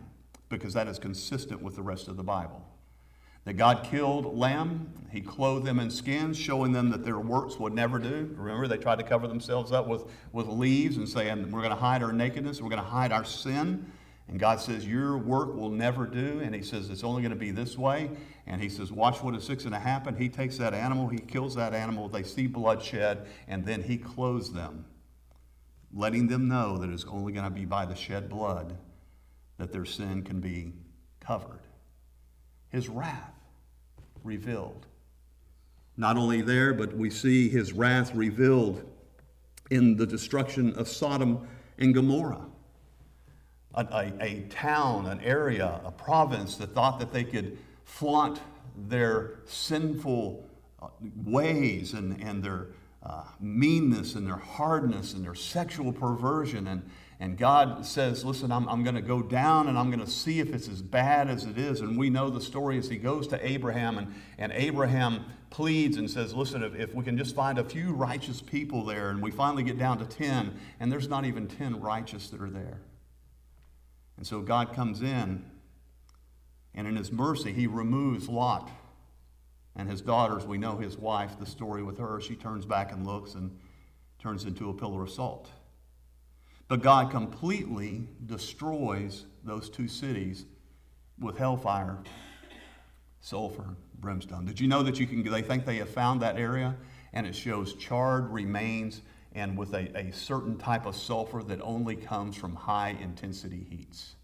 because 0.50 0.74
that 0.74 0.86
is 0.86 0.98
consistent 0.98 1.62
with 1.62 1.76
the 1.76 1.82
rest 1.82 2.08
of 2.08 2.18
the 2.18 2.22
Bible. 2.22 2.62
That 3.46 3.54
God 3.54 3.88
killed 3.90 4.36
lamb, 4.36 4.92
He 5.10 5.22
clothed 5.22 5.64
them 5.64 5.80
in 5.80 5.90
skins, 5.90 6.36
showing 6.36 6.72
them 6.72 6.90
that 6.90 7.06
their 7.06 7.18
works 7.18 7.58
would 7.58 7.72
never 7.72 7.98
do. 7.98 8.34
Remember, 8.36 8.68
they 8.68 8.76
tried 8.76 8.98
to 8.98 9.04
cover 9.04 9.26
themselves 9.26 9.72
up 9.72 9.88
with, 9.88 10.04
with 10.32 10.46
leaves 10.46 10.98
and 10.98 11.08
saying, 11.08 11.50
We're 11.50 11.62
going 11.62 11.70
to 11.70 11.76
hide 11.76 12.02
our 12.02 12.12
nakedness, 12.12 12.60
we're 12.60 12.68
going 12.68 12.82
to 12.82 12.88
hide 12.88 13.12
our 13.12 13.24
sin. 13.24 13.90
And 14.30 14.38
God 14.38 14.60
says, 14.60 14.86
Your 14.86 15.18
work 15.18 15.56
will 15.56 15.70
never 15.70 16.06
do. 16.06 16.40
And 16.40 16.54
He 16.54 16.62
says, 16.62 16.88
It's 16.88 17.02
only 17.02 17.20
going 17.20 17.30
to 17.30 17.36
be 17.36 17.50
this 17.50 17.76
way. 17.76 18.10
And 18.46 18.62
He 18.62 18.68
says, 18.68 18.92
Watch 18.92 19.22
what 19.24 19.34
is 19.34 19.46
fixing 19.46 19.72
to 19.72 19.78
happen. 19.78 20.16
He 20.16 20.28
takes 20.28 20.56
that 20.58 20.72
animal, 20.72 21.08
He 21.08 21.18
kills 21.18 21.56
that 21.56 21.74
animal, 21.74 22.08
they 22.08 22.22
see 22.22 22.46
bloodshed, 22.46 23.26
and 23.48 23.66
then 23.66 23.82
He 23.82 23.98
clothes 23.98 24.52
them, 24.52 24.84
letting 25.92 26.28
them 26.28 26.46
know 26.46 26.78
that 26.78 26.90
it's 26.90 27.04
only 27.06 27.32
going 27.32 27.44
to 27.44 27.50
be 27.50 27.64
by 27.64 27.84
the 27.84 27.96
shed 27.96 28.28
blood 28.28 28.78
that 29.58 29.72
their 29.72 29.84
sin 29.84 30.22
can 30.22 30.40
be 30.40 30.74
covered. 31.18 31.60
His 32.68 32.88
wrath 32.88 33.34
revealed. 34.22 34.86
Not 35.96 36.16
only 36.16 36.40
there, 36.40 36.72
but 36.72 36.96
we 36.96 37.10
see 37.10 37.48
His 37.48 37.72
wrath 37.72 38.14
revealed 38.14 38.88
in 39.72 39.96
the 39.96 40.06
destruction 40.06 40.72
of 40.74 40.86
Sodom 40.86 41.48
and 41.78 41.92
Gomorrah 41.92 42.49
a, 43.74 43.84
a, 43.84 44.12
a 44.20 44.40
town, 44.50 45.06
an 45.06 45.20
area, 45.20 45.80
a 45.84 45.90
province 45.90 46.56
that 46.56 46.74
thought 46.74 46.98
that 46.98 47.12
they 47.12 47.24
could 47.24 47.58
flaunt 47.84 48.40
their 48.76 49.40
sinful 49.46 50.44
uh, 50.80 50.88
ways 51.24 51.92
and, 51.92 52.22
and 52.22 52.42
their 52.42 52.68
uh, 53.02 53.24
meanness 53.40 54.14
and 54.14 54.26
their 54.26 54.36
hardness 54.36 55.14
and 55.14 55.24
their 55.24 55.34
sexual 55.34 55.92
perversion. 55.92 56.66
And, 56.66 56.82
and 57.18 57.36
God 57.38 57.84
says, 57.86 58.24
Listen, 58.24 58.52
I'm, 58.52 58.68
I'm 58.68 58.82
going 58.82 58.94
to 58.94 59.02
go 59.02 59.22
down 59.22 59.68
and 59.68 59.78
I'm 59.78 59.90
going 59.90 60.04
to 60.04 60.10
see 60.10 60.40
if 60.40 60.52
it's 60.52 60.68
as 60.68 60.82
bad 60.82 61.28
as 61.28 61.44
it 61.44 61.56
is. 61.56 61.80
And 61.80 61.96
we 61.96 62.10
know 62.10 62.30
the 62.30 62.40
story 62.40 62.78
as 62.78 62.88
he 62.88 62.96
goes 62.96 63.26
to 63.28 63.46
Abraham, 63.46 63.98
and, 63.98 64.14
and 64.38 64.52
Abraham 64.52 65.24
pleads 65.50 65.96
and 65.96 66.10
says, 66.10 66.34
Listen, 66.34 66.62
if, 66.62 66.74
if 66.74 66.94
we 66.94 67.04
can 67.04 67.16
just 67.16 67.34
find 67.34 67.58
a 67.58 67.64
few 67.64 67.92
righteous 67.92 68.40
people 68.40 68.84
there, 68.84 69.10
and 69.10 69.22
we 69.22 69.30
finally 69.30 69.62
get 69.62 69.78
down 69.78 69.98
to 69.98 70.04
10, 70.04 70.58
and 70.78 70.92
there's 70.92 71.08
not 71.08 71.24
even 71.24 71.46
10 71.46 71.80
righteous 71.80 72.28
that 72.30 72.40
are 72.40 72.50
there. 72.50 72.80
And 74.20 74.26
so 74.26 74.42
God 74.42 74.74
comes 74.74 75.00
in, 75.00 75.42
and 76.74 76.86
in 76.86 76.94
his 76.94 77.10
mercy, 77.10 77.54
he 77.54 77.66
removes 77.66 78.28
Lot 78.28 78.70
and 79.74 79.88
his 79.88 80.02
daughters. 80.02 80.44
We 80.44 80.58
know 80.58 80.76
his 80.76 80.98
wife, 80.98 81.38
the 81.40 81.46
story 81.46 81.82
with 81.82 81.96
her. 81.96 82.20
She 82.20 82.36
turns 82.36 82.66
back 82.66 82.92
and 82.92 83.06
looks 83.06 83.34
and 83.34 83.58
turns 84.18 84.44
into 84.44 84.68
a 84.68 84.74
pillar 84.74 85.04
of 85.04 85.10
salt. 85.10 85.48
But 86.68 86.82
God 86.82 87.10
completely 87.10 88.08
destroys 88.26 89.24
those 89.42 89.70
two 89.70 89.88
cities 89.88 90.44
with 91.18 91.38
hellfire, 91.38 91.96
sulfur, 93.22 93.74
brimstone. 94.00 94.44
Did 94.44 94.60
you 94.60 94.68
know 94.68 94.82
that 94.82 95.00
you 95.00 95.06
can, 95.06 95.22
they 95.22 95.40
think 95.40 95.64
they 95.64 95.78
have 95.78 95.88
found 95.88 96.20
that 96.20 96.36
area 96.36 96.76
and 97.14 97.26
it 97.26 97.34
shows 97.34 97.72
charred 97.72 98.28
remains 98.28 99.00
and 99.32 99.56
with 99.56 99.74
a, 99.74 99.96
a 99.96 100.12
certain 100.12 100.58
type 100.58 100.86
of 100.86 100.96
sulfur 100.96 101.42
that 101.44 101.60
only 101.62 101.96
comes 101.96 102.36
from 102.36 102.54
high 102.54 102.96
intensity 103.00 103.66
heats. 103.68 104.16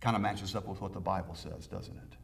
Kind 0.00 0.16
of 0.16 0.22
matches 0.22 0.54
up 0.54 0.66
with 0.66 0.80
what 0.80 0.92
the 0.92 1.00
Bible 1.00 1.34
says, 1.34 1.66
doesn't 1.66 1.96
it? 1.96 2.16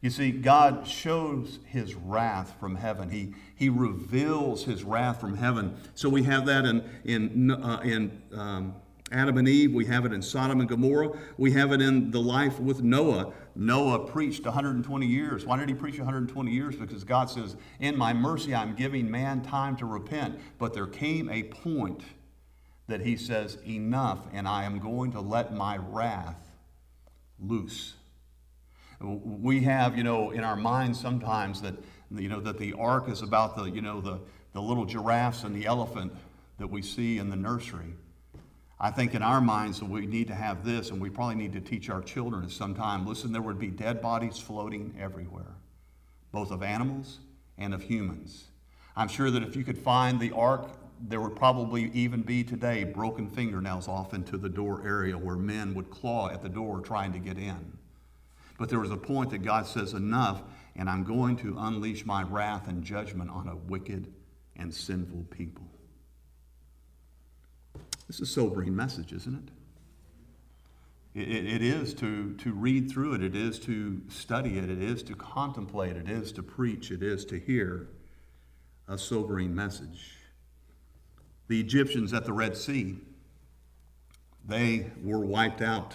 You 0.00 0.10
see, 0.10 0.32
God 0.32 0.86
shows 0.86 1.60
his 1.64 1.94
wrath 1.94 2.54
from 2.60 2.76
heaven. 2.76 3.08
He, 3.08 3.34
he 3.56 3.70
reveals 3.70 4.64
his 4.64 4.84
wrath 4.84 5.18
from 5.18 5.34
heaven. 5.34 5.76
So 5.94 6.10
we 6.10 6.24
have 6.24 6.44
that 6.44 6.66
in, 6.66 6.84
in, 7.04 7.50
uh, 7.50 7.80
in 7.82 8.22
um, 8.34 8.74
Adam 9.14 9.38
and 9.38 9.48
Eve. 9.48 9.72
We 9.72 9.86
have 9.86 10.04
it 10.04 10.12
in 10.12 10.20
Sodom 10.20 10.60
and 10.60 10.68
Gomorrah. 10.68 11.16
We 11.38 11.52
have 11.52 11.72
it 11.72 11.80
in 11.80 12.10
the 12.10 12.20
life 12.20 12.58
with 12.58 12.82
Noah. 12.82 13.32
Noah 13.54 14.06
preached 14.06 14.44
120 14.44 15.06
years. 15.06 15.46
Why 15.46 15.56
did 15.56 15.68
he 15.68 15.74
preach 15.74 15.98
120 15.98 16.50
years? 16.50 16.74
Because 16.74 17.04
God 17.04 17.30
says, 17.30 17.56
In 17.78 17.96
my 17.96 18.12
mercy, 18.12 18.54
I'm 18.54 18.74
giving 18.74 19.10
man 19.10 19.42
time 19.42 19.76
to 19.76 19.86
repent. 19.86 20.40
But 20.58 20.74
there 20.74 20.88
came 20.88 21.30
a 21.30 21.44
point 21.44 22.02
that 22.88 23.00
he 23.00 23.16
says, 23.16 23.56
Enough, 23.66 24.26
and 24.32 24.48
I 24.48 24.64
am 24.64 24.80
going 24.80 25.12
to 25.12 25.20
let 25.20 25.54
my 25.54 25.76
wrath 25.76 26.50
loose. 27.38 27.94
We 29.00 29.60
have, 29.62 29.96
you 29.96 30.02
know, 30.02 30.32
in 30.32 30.42
our 30.42 30.56
minds 30.56 31.00
sometimes 31.00 31.62
that, 31.62 31.74
you 32.10 32.28
know, 32.28 32.40
that 32.40 32.58
the 32.58 32.72
ark 32.72 33.08
is 33.08 33.22
about 33.22 33.56
the, 33.56 33.64
you 33.64 33.80
know, 33.80 34.00
the, 34.00 34.18
the 34.52 34.60
little 34.60 34.84
giraffes 34.84 35.44
and 35.44 35.54
the 35.54 35.66
elephant 35.66 36.12
that 36.58 36.68
we 36.68 36.82
see 36.82 37.18
in 37.18 37.30
the 37.30 37.36
nursery. 37.36 37.94
I 38.84 38.90
think 38.90 39.14
in 39.14 39.22
our 39.22 39.40
minds 39.40 39.78
that 39.78 39.88
we 39.88 40.04
need 40.04 40.28
to 40.28 40.34
have 40.34 40.62
this, 40.62 40.90
and 40.90 41.00
we 41.00 41.08
probably 41.08 41.36
need 41.36 41.54
to 41.54 41.60
teach 41.62 41.88
our 41.88 42.02
children 42.02 42.44
at 42.44 42.50
some 42.50 42.74
time. 42.74 43.06
Listen, 43.06 43.32
there 43.32 43.40
would 43.40 43.58
be 43.58 43.68
dead 43.68 44.02
bodies 44.02 44.36
floating 44.36 44.94
everywhere, 45.00 45.54
both 46.32 46.50
of 46.50 46.62
animals 46.62 47.20
and 47.56 47.72
of 47.72 47.82
humans. 47.82 48.44
I'm 48.94 49.08
sure 49.08 49.30
that 49.30 49.42
if 49.42 49.56
you 49.56 49.64
could 49.64 49.78
find 49.78 50.20
the 50.20 50.32
ark, 50.32 50.68
there 51.00 51.22
would 51.22 51.34
probably 51.34 51.90
even 51.94 52.20
be 52.20 52.44
today 52.44 52.84
broken 52.84 53.26
fingernails 53.26 53.88
off 53.88 54.12
into 54.12 54.36
the 54.36 54.50
door 54.50 54.82
area 54.86 55.16
where 55.16 55.36
men 55.36 55.72
would 55.72 55.88
claw 55.88 56.28
at 56.28 56.42
the 56.42 56.50
door 56.50 56.80
trying 56.80 57.14
to 57.14 57.18
get 57.18 57.38
in. 57.38 57.78
But 58.58 58.68
there 58.68 58.80
was 58.80 58.90
a 58.90 58.98
point 58.98 59.30
that 59.30 59.38
God 59.38 59.66
says, 59.66 59.94
Enough, 59.94 60.42
and 60.76 60.90
I'm 60.90 61.04
going 61.04 61.36
to 61.36 61.56
unleash 61.58 62.04
my 62.04 62.22
wrath 62.24 62.68
and 62.68 62.84
judgment 62.84 63.30
on 63.30 63.48
a 63.48 63.56
wicked 63.56 64.12
and 64.56 64.74
sinful 64.74 65.24
people. 65.30 65.64
This 68.06 68.16
is 68.16 68.28
a 68.28 68.32
sobering 68.32 68.74
message, 68.74 69.12
isn't 69.12 69.34
it? 69.34 69.50
It, 71.14 71.46
it 71.46 71.62
is 71.62 71.94
to, 71.94 72.34
to 72.34 72.52
read 72.52 72.90
through 72.90 73.14
it, 73.14 73.22
it 73.22 73.36
is 73.36 73.58
to 73.60 74.02
study 74.08 74.58
it, 74.58 74.68
it 74.68 74.82
is 74.82 75.02
to 75.04 75.14
contemplate, 75.14 75.96
it 75.96 76.08
is 76.08 76.32
to 76.32 76.42
preach, 76.42 76.90
it 76.90 77.02
is 77.02 77.24
to 77.26 77.38
hear 77.38 77.88
a 78.88 78.98
sobering 78.98 79.54
message. 79.54 80.16
The 81.46 81.60
Egyptians 81.60 82.12
at 82.12 82.24
the 82.24 82.32
Red 82.32 82.56
Sea, 82.56 82.96
they 84.46 84.90
were 85.02 85.20
wiped 85.20 85.62
out 85.62 85.94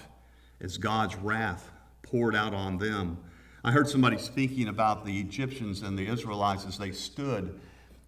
as 0.62 0.78
God's 0.78 1.16
wrath 1.18 1.70
poured 2.02 2.36
out 2.36 2.54
on 2.54 2.78
them. 2.78 3.18
I 3.64 3.72
heard 3.72 3.90
somebody 3.90 4.18
speaking 4.18 4.70
about 4.70 5.06
the 5.06 5.20
Egyptians 5.20 5.82
and 5.82 5.98
the 5.98 6.08
Israelites 6.08 6.66
as 6.66 6.78
they 6.78 6.92
stood 6.92 7.60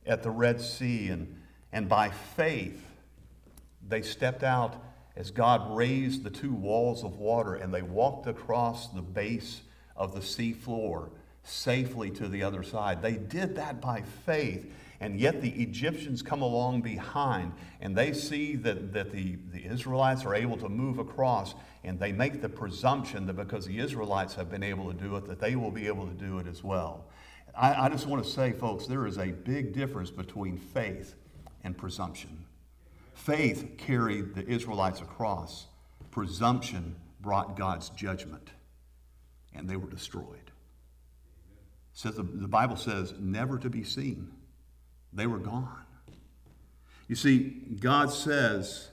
at 0.06 0.24
the 0.24 0.32
Red 0.32 0.62
Sea, 0.62 1.10
and, 1.10 1.36
and 1.74 1.90
by 1.90 2.10
faith, 2.10 2.84
they 3.92 4.02
stepped 4.02 4.44
out 4.44 4.84
as 5.16 5.30
God 5.30 5.76
raised 5.76 6.24
the 6.24 6.30
two 6.30 6.54
walls 6.54 7.04
of 7.04 7.18
water 7.18 7.56
and 7.56 7.74
they 7.74 7.82
walked 7.82 8.26
across 8.26 8.88
the 8.88 9.02
base 9.02 9.62
of 9.96 10.16
the 10.16 10.22
sea 10.22 10.54
floor 10.54 11.12
safely 11.44 12.10
to 12.12 12.28
the 12.28 12.44
other 12.44 12.64
side. 12.64 13.02
They 13.02 13.14
did 13.14 13.56
that 13.56 13.82
by 13.82 14.02
faith. 14.26 14.72
And 15.00 15.20
yet 15.20 15.42
the 15.42 15.50
Egyptians 15.50 16.22
come 16.22 16.44
along 16.44 16.82
behind 16.82 17.54
and 17.82 17.96
they 17.96 18.14
see 18.14 18.56
that, 18.58 18.94
that 18.94 19.12
the, 19.12 19.38
the 19.52 19.66
Israelites 19.66 20.26
are 20.26 20.36
able 20.36 20.58
to 20.58 20.70
move 20.70 21.00
across 21.00 21.56
and 21.84 22.00
they 22.00 22.12
make 22.12 22.42
the 22.42 22.50
presumption 22.50 23.26
that 23.26 23.34
because 23.34 23.66
the 23.66 23.80
Israelites 23.80 24.36
have 24.36 24.50
been 24.50 24.62
able 24.62 24.94
to 24.94 24.98
do 24.98 25.16
it, 25.16 25.28
that 25.28 25.40
they 25.40 25.56
will 25.56 25.72
be 25.72 25.88
able 25.88 26.06
to 26.06 26.14
do 26.14 26.38
it 26.38 26.46
as 26.46 26.64
well. 26.64 27.06
I, 27.58 27.86
I 27.86 27.90
just 27.90 28.06
want 28.06 28.24
to 28.24 28.30
say, 28.30 28.52
folks, 28.52 28.86
there 28.86 29.08
is 29.08 29.18
a 29.18 29.28
big 29.28 29.74
difference 29.74 30.12
between 30.12 30.58
faith 30.58 31.16
and 31.64 31.76
presumption. 31.76 32.46
Faith 33.24 33.76
carried 33.78 34.34
the 34.34 34.48
Israelites 34.48 35.00
across. 35.00 35.68
Presumption 36.10 36.96
brought 37.20 37.56
God's 37.56 37.90
judgment, 37.92 38.50
and 39.54 39.70
they 39.70 39.76
were 39.76 39.90
destroyed. 39.90 40.52
Says 41.94 42.16
the, 42.16 42.24
the 42.24 42.48
Bible 42.48 42.76
says, 42.76 43.14
never 43.20 43.60
to 43.60 43.70
be 43.70 43.84
seen. 43.84 44.32
They 45.14 45.28
were 45.28 45.38
gone. 45.38 45.86
You 47.08 47.16
see, 47.16 47.62
God 47.80 48.12
says 48.12 48.90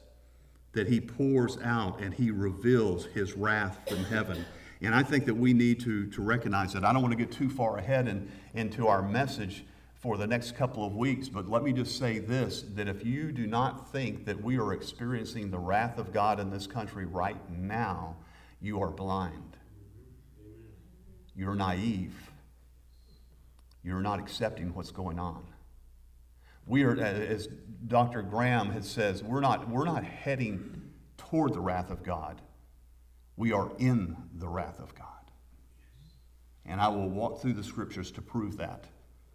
that 0.73 0.89
He 0.89 1.01
pours 1.01 1.57
out 1.65 2.01
and 2.01 2.13
He 2.13 2.31
reveals 2.31 3.07
His 3.07 3.35
wrath 3.35 3.79
from 3.89 4.05
heaven. 4.05 4.45
And 4.83 4.95
I 4.95 5.05
think 5.05 5.25
that 5.25 5.35
we 5.35 5.55
need 5.55 5.81
to, 5.81 6.07
to 6.11 6.21
recognize 6.21 6.75
that. 6.75 6.85
I 6.85 6.93
don't 6.93 7.01
want 7.01 7.13
to 7.13 7.19
get 7.19 7.33
too 7.33 7.49
far 7.49 7.79
ahead 7.79 8.07
in, 8.09 8.31
into 8.53 8.89
our 8.89 9.01
message 9.01 9.65
for 9.99 10.17
the 10.17 10.27
next 10.27 10.57
couple 10.57 10.87
of 10.87 10.95
weeks, 10.95 11.29
but 11.29 11.49
let 11.49 11.63
me 11.63 11.73
just 11.73 11.99
say 11.99 12.19
this 12.19 12.63
that 12.75 12.89
if 12.89 13.05
you 13.05 13.33
do 13.33 13.47
not 13.47 13.91
think 13.91 14.25
that 14.27 14.41
we 14.43 14.59
are 14.59 14.73
experiencing 14.73 15.51
the 15.51 15.59
wrath 15.59 15.99
of 15.99 16.13
God 16.13 16.39
in 16.39 16.51
this 16.51 16.67
country 16.67 17.05
right 17.05 17.37
now, 17.51 18.17
you 18.61 18.81
are 18.81 18.91
blind. 18.91 19.57
You're 21.35 21.57
naive. 21.57 22.15
You're 23.83 24.01
not 24.01 24.21
accepting 24.21 24.73
what's 24.75 24.91
going 24.91 25.19
on. 25.19 25.45
We 26.67 26.85
are, 26.85 26.99
as 27.01 27.49
Dr. 27.87 28.23
Graham 28.23 28.71
has 28.71 28.89
says, 28.89 29.23
we're 29.23 29.41
not, 29.41 29.69
we're 29.69 29.87
not 29.87 30.05
heading 30.05 30.83
toward 31.17 31.55
the 31.55 31.61
wrath 31.61 31.91
of 31.91 32.03
God. 32.03 32.41
We 33.37 33.53
are 33.53 33.71
in 33.79 34.17
the 34.35 34.49
wrath 34.49 34.79
of 34.79 34.95
God. 34.95 35.07
And 36.67 36.81
I 36.81 36.89
will 36.89 37.09
walk 37.09 37.41
through 37.41 37.55
the 37.55 37.65
scriptures 37.65 38.11
to 38.13 38.23
prove 38.23 38.59
that 38.59 38.85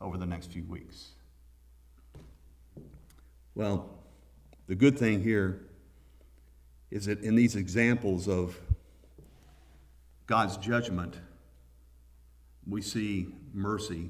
over 0.04 0.18
the 0.18 0.26
next 0.26 0.52
few 0.52 0.66
weeks. 0.66 1.12
Well, 3.56 3.90
the 4.68 4.76
good 4.76 5.00
thing 5.00 5.24
here 5.24 5.62
is 6.92 7.06
that 7.06 7.22
in 7.22 7.36
these 7.36 7.56
examples 7.56 8.28
of 8.28 8.60
God's 10.28 10.58
judgment, 10.58 11.16
we 12.68 12.82
see 12.82 13.28
mercy 13.54 14.10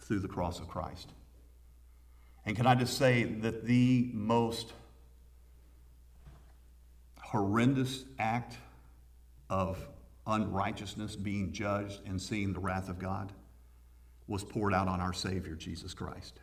through 0.00 0.20
the 0.20 0.28
cross 0.28 0.58
of 0.58 0.68
Christ. 0.68 1.10
And 2.46 2.56
can 2.56 2.66
I 2.66 2.74
just 2.74 2.96
say 2.96 3.24
that 3.24 3.66
the 3.66 4.10
most 4.12 4.72
horrendous 7.20 8.04
act 8.18 8.56
of 9.50 9.78
unrighteousness 10.26 11.16
being 11.16 11.52
judged 11.52 12.00
and 12.06 12.20
seeing 12.20 12.52
the 12.52 12.60
wrath 12.60 12.88
of 12.88 12.98
God 12.98 13.32
was 14.26 14.44
poured 14.44 14.74
out 14.74 14.88
on 14.88 15.00
our 15.00 15.12
Savior, 15.12 15.54
Jesus 15.54 15.94
Christ. 15.94 16.40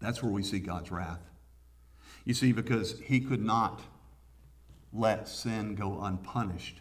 That's 0.00 0.22
where 0.22 0.32
we 0.32 0.42
see 0.42 0.60
God's 0.60 0.90
wrath. 0.90 1.20
You 2.24 2.34
see, 2.34 2.52
because 2.52 3.00
he 3.00 3.20
could 3.20 3.42
not 3.42 3.80
let 4.92 5.28
sin 5.28 5.74
go 5.74 6.00
unpunished. 6.02 6.80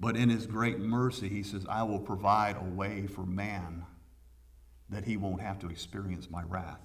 But 0.00 0.16
in 0.16 0.30
his 0.30 0.46
great 0.46 0.78
mercy, 0.78 1.28
he 1.28 1.42
says, 1.42 1.66
I 1.68 1.82
will 1.82 1.98
provide 1.98 2.56
a 2.56 2.64
way 2.64 3.06
for 3.06 3.26
man 3.26 3.84
that 4.88 5.04
he 5.04 5.16
won't 5.16 5.42
have 5.42 5.58
to 5.60 5.68
experience 5.68 6.30
my 6.30 6.42
wrath. 6.42 6.80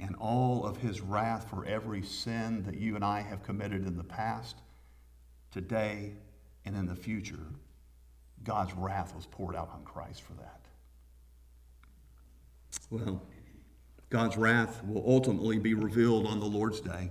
And 0.00 0.16
all 0.16 0.66
of 0.66 0.78
his 0.78 1.00
wrath 1.00 1.48
for 1.48 1.64
every 1.64 2.02
sin 2.02 2.64
that 2.64 2.78
you 2.78 2.96
and 2.96 3.04
I 3.04 3.20
have 3.20 3.44
committed 3.44 3.86
in 3.86 3.96
the 3.96 4.04
past, 4.04 4.56
today, 5.52 6.14
and 6.64 6.76
in 6.76 6.86
the 6.86 6.96
future, 6.96 7.46
God's 8.44 8.72
wrath 8.74 9.14
was 9.14 9.26
poured 9.26 9.56
out 9.56 9.70
on 9.72 9.84
Christ 9.84 10.22
for 10.22 10.32
that. 10.34 10.60
Well, 12.90 13.22
God's 14.10 14.36
wrath 14.36 14.84
will 14.84 15.04
ultimately 15.06 15.58
be 15.58 15.74
revealed 15.74 16.26
on 16.26 16.40
the 16.40 16.46
Lord's 16.46 16.80
day. 16.80 17.10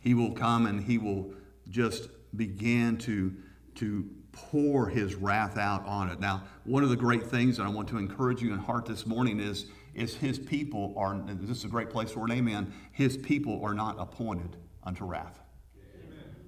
He 0.00 0.14
will 0.14 0.32
come 0.32 0.66
and 0.66 0.82
he 0.82 0.98
will 0.98 1.32
just 1.70 2.08
begin 2.36 2.98
to, 2.98 3.34
to 3.76 4.08
pour 4.32 4.88
his 4.88 5.14
wrath 5.14 5.56
out 5.56 5.86
on 5.86 6.10
it. 6.10 6.20
Now, 6.20 6.42
one 6.64 6.82
of 6.82 6.90
the 6.90 6.96
great 6.96 7.22
things 7.22 7.56
that 7.56 7.64
I 7.64 7.68
want 7.68 7.88
to 7.88 7.98
encourage 7.98 8.42
you 8.42 8.52
in 8.52 8.58
heart 8.58 8.86
this 8.86 9.06
morning 9.06 9.40
is, 9.40 9.66
is 9.94 10.14
his 10.14 10.38
people 10.38 10.94
are, 10.96 11.18
this 11.26 11.58
is 11.58 11.64
a 11.64 11.68
great 11.68 11.90
place 11.90 12.10
for 12.10 12.24
an 12.24 12.32
amen, 12.32 12.72
his 12.92 13.16
people 13.16 13.64
are 13.64 13.74
not 13.74 13.96
appointed 13.98 14.56
unto 14.82 15.04
wrath. 15.04 15.38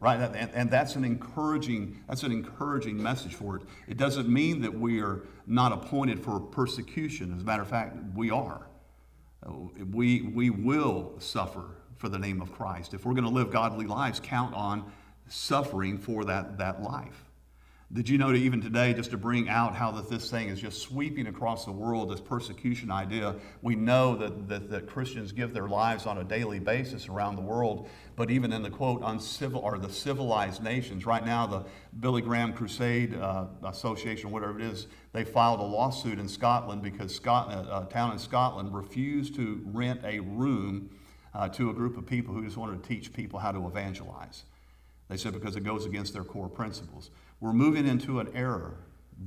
Right? 0.01 0.21
And, 0.21 0.51
and 0.53 0.71
that's 0.71 0.97
an 0.97 1.05
encouraging, 1.05 2.01
that's 2.09 2.25
an 2.25 2.33
encouraging 2.33 3.03
message 3.03 3.35
for 3.35 3.57
it. 3.57 3.63
It 3.89 3.97
doesn't 3.97 4.29
mean 4.29 4.61
that 4.63 4.73
we 4.73 5.01
are 5.01 5.23
not 5.47 5.73
appointed 5.73 6.21
for 6.21 6.41
persecution. 6.41 7.35
As 7.35 7.43
a 7.43 7.45
matter 7.45 7.63
of 7.63 7.69
fact, 7.69 7.97
we 8.15 8.31
are. 8.31 8.67
We, 9.93 10.23
we 10.23 10.51
will 10.51 11.15
suffer 11.19 11.65
for 11.97 12.09
the 12.09 12.19
name 12.19 12.43
of 12.43 12.53
Christ. 12.53 12.93
If 12.93 13.05
we're 13.07 13.15
going 13.15 13.25
to 13.25 13.31
live 13.31 13.51
godly 13.51 13.87
lives, 13.87 14.21
count 14.21 14.55
on 14.55 14.91
suffering 15.29 15.99
for 15.99 16.25
that, 16.25 16.59
that 16.59 16.83
life. 16.83 17.25
Did 17.93 18.09
you 18.09 18.19
know 18.19 18.29
that 18.33 18.39
even 18.39 18.61
today, 18.61 18.95
just 18.95 19.11
to 19.11 19.19
bring 19.19 19.49
out 19.49 19.77
how 19.77 19.93
that 19.93 20.09
this 20.09 20.31
thing 20.31 20.49
is 20.49 20.61
just 20.61 20.81
sweeping 20.83 21.27
across 21.27 21.65
the 21.65 21.71
world, 21.71 22.11
this 22.11 22.21
persecution 22.21 22.91
idea, 22.91 23.37
we 23.63 23.77
know 23.77 24.17
that, 24.17 24.49
that, 24.49 24.71
that 24.71 24.87
Christians 24.89 25.33
give 25.33 25.53
their 25.53 25.69
lives 25.69 26.07
on 26.07 26.19
a 26.19 26.25
daily 26.25 26.59
basis 26.59 27.09
around 27.09 27.37
the 27.37 27.43
world, 27.43 27.89
but 28.17 28.31
even 28.31 28.53
in 28.53 28.63
the 28.63 28.71
quote 28.71 29.03
uncivil 29.05 29.61
or 29.61 29.79
the 29.79 29.91
civilized 29.91 30.63
nations, 30.63 31.05
right 31.05 31.25
now 31.25 31.47
the 31.47 31.65
Billy 32.01 32.23
Graham 32.23 32.55
Crusade 32.55 33.15
uh, 33.15 33.47
Association, 33.65 34.31
whatever 34.31 34.59
it 34.59 34.65
is, 34.65 34.87
they 35.13 35.23
filed 35.23 35.61
a 35.61 35.65
lawsuit 35.65 36.19
in 36.19 36.27
Scotland 36.27 36.83
because 36.83 37.15
Scot- 37.15 37.53
uh, 37.53 37.85
a 37.87 37.93
town 37.93 38.13
in 38.13 38.19
Scotland 38.19 38.75
refused 38.75 39.37
to 39.37 39.63
rent 39.67 40.01
a 40.05 40.21
room 40.21 40.91
uh, 41.35 41.49
to 41.51 41.71
a 41.71 41.75
group 41.75 41.97
of 41.99 42.07
people 42.07 42.35
who 42.35 42.43
just 42.45 42.57
wanted 42.57 42.83
to 42.83 42.89
teach 42.89 43.13
people 43.13 43.39
how 43.39 43.53
to 43.53 43.67
evangelize. 43.67 44.45
They 45.09 45.17
said 45.17 45.35
because 45.35 45.55
it 45.55 45.65
goes 45.65 45.85
against 45.85 46.15
their 46.15 46.25
core 46.25 46.49
principles. 46.49 47.11
We're 47.41 47.53
moving 47.53 47.87
into 47.87 48.21
an 48.21 48.29
era 48.35 48.73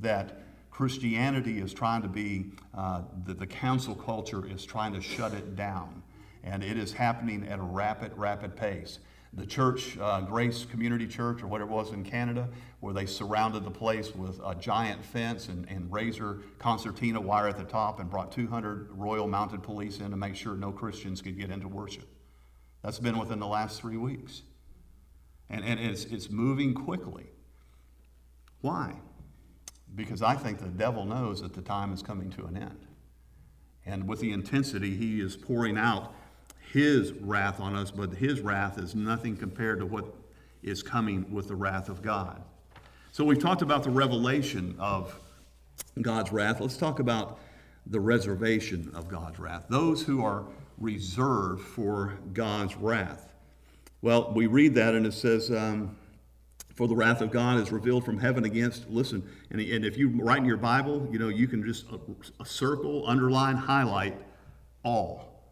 that 0.00 0.42
Christianity 0.70 1.58
is 1.58 1.74
trying 1.74 2.02
to 2.02 2.08
be, 2.08 2.52
uh, 2.72 3.02
the, 3.24 3.34
the 3.34 3.46
council 3.46 3.94
culture 3.94 4.46
is 4.46 4.64
trying 4.64 4.92
to 4.92 5.00
shut 5.00 5.34
it 5.34 5.56
down. 5.56 6.02
And 6.44 6.62
it 6.62 6.78
is 6.78 6.92
happening 6.92 7.46
at 7.48 7.58
a 7.58 7.62
rapid, 7.62 8.16
rapid 8.16 8.54
pace. 8.54 9.00
The 9.32 9.44
church, 9.44 9.98
uh, 9.98 10.20
Grace 10.22 10.64
Community 10.64 11.06
Church, 11.06 11.42
or 11.42 11.48
whatever 11.48 11.70
it 11.70 11.74
was 11.74 11.92
in 11.92 12.04
Canada, 12.04 12.48
where 12.80 12.94
they 12.94 13.06
surrounded 13.06 13.64
the 13.64 13.70
place 13.70 14.14
with 14.14 14.40
a 14.44 14.54
giant 14.54 15.04
fence 15.04 15.48
and, 15.48 15.68
and 15.68 15.92
razor 15.92 16.42
concertina 16.58 17.20
wire 17.20 17.48
at 17.48 17.58
the 17.58 17.64
top 17.64 18.00
and 18.00 18.08
brought 18.08 18.32
200 18.32 18.88
Royal 18.92 19.26
Mounted 19.26 19.62
Police 19.62 19.98
in 19.98 20.10
to 20.12 20.16
make 20.16 20.36
sure 20.36 20.54
no 20.54 20.72
Christians 20.72 21.20
could 21.20 21.36
get 21.36 21.50
into 21.50 21.68
worship. 21.68 22.08
That's 22.82 22.98
been 22.98 23.18
within 23.18 23.40
the 23.40 23.46
last 23.46 23.80
three 23.80 23.96
weeks. 23.96 24.42
And, 25.50 25.64
and 25.64 25.80
it's, 25.80 26.04
it's 26.04 26.30
moving 26.30 26.72
quickly. 26.72 27.26
Why? 28.60 28.94
Because 29.94 30.22
I 30.22 30.34
think 30.34 30.58
the 30.58 30.68
devil 30.68 31.04
knows 31.04 31.40
that 31.42 31.54
the 31.54 31.62
time 31.62 31.92
is 31.92 32.02
coming 32.02 32.30
to 32.30 32.44
an 32.46 32.56
end. 32.56 32.86
And 33.86 34.06
with 34.06 34.20
the 34.20 34.32
intensity 34.32 34.94
he 34.96 35.20
is 35.20 35.36
pouring 35.36 35.78
out 35.78 36.14
his 36.72 37.12
wrath 37.12 37.60
on 37.60 37.74
us, 37.74 37.90
but 37.90 38.12
his 38.12 38.40
wrath 38.40 38.78
is 38.78 38.94
nothing 38.94 39.36
compared 39.36 39.78
to 39.78 39.86
what 39.86 40.04
is 40.62 40.82
coming 40.82 41.32
with 41.32 41.48
the 41.48 41.54
wrath 41.54 41.88
of 41.88 42.02
God. 42.02 42.42
So 43.12 43.24
we've 43.24 43.38
talked 43.38 43.62
about 43.62 43.82
the 43.82 43.90
revelation 43.90 44.76
of 44.78 45.18
God's 46.02 46.30
wrath. 46.30 46.60
Let's 46.60 46.76
talk 46.76 46.98
about 46.98 47.40
the 47.86 47.98
reservation 47.98 48.90
of 48.94 49.08
God's 49.08 49.38
wrath. 49.38 49.64
Those 49.68 50.02
who 50.02 50.22
are 50.22 50.44
reserved 50.76 51.62
for 51.62 52.18
God's 52.34 52.76
wrath. 52.76 53.32
Well, 54.02 54.32
we 54.34 54.46
read 54.46 54.74
that 54.74 54.94
and 54.94 55.06
it 55.06 55.14
says, 55.14 55.50
um, 55.50 55.96
for 56.78 56.86
the 56.86 56.94
wrath 56.94 57.20
of 57.20 57.32
God 57.32 57.58
is 57.58 57.72
revealed 57.72 58.04
from 58.04 58.18
heaven 58.18 58.44
against, 58.44 58.88
listen, 58.88 59.28
and, 59.50 59.60
and 59.60 59.84
if 59.84 59.98
you 59.98 60.10
write 60.10 60.38
in 60.38 60.44
your 60.44 60.56
Bible, 60.56 61.08
you 61.10 61.18
know, 61.18 61.26
you 61.26 61.48
can 61.48 61.66
just 61.66 61.88
a, 61.90 61.96
uh, 61.96 61.98
a 62.38 62.46
circle, 62.46 63.02
underline, 63.04 63.56
highlight 63.56 64.16
all, 64.84 65.42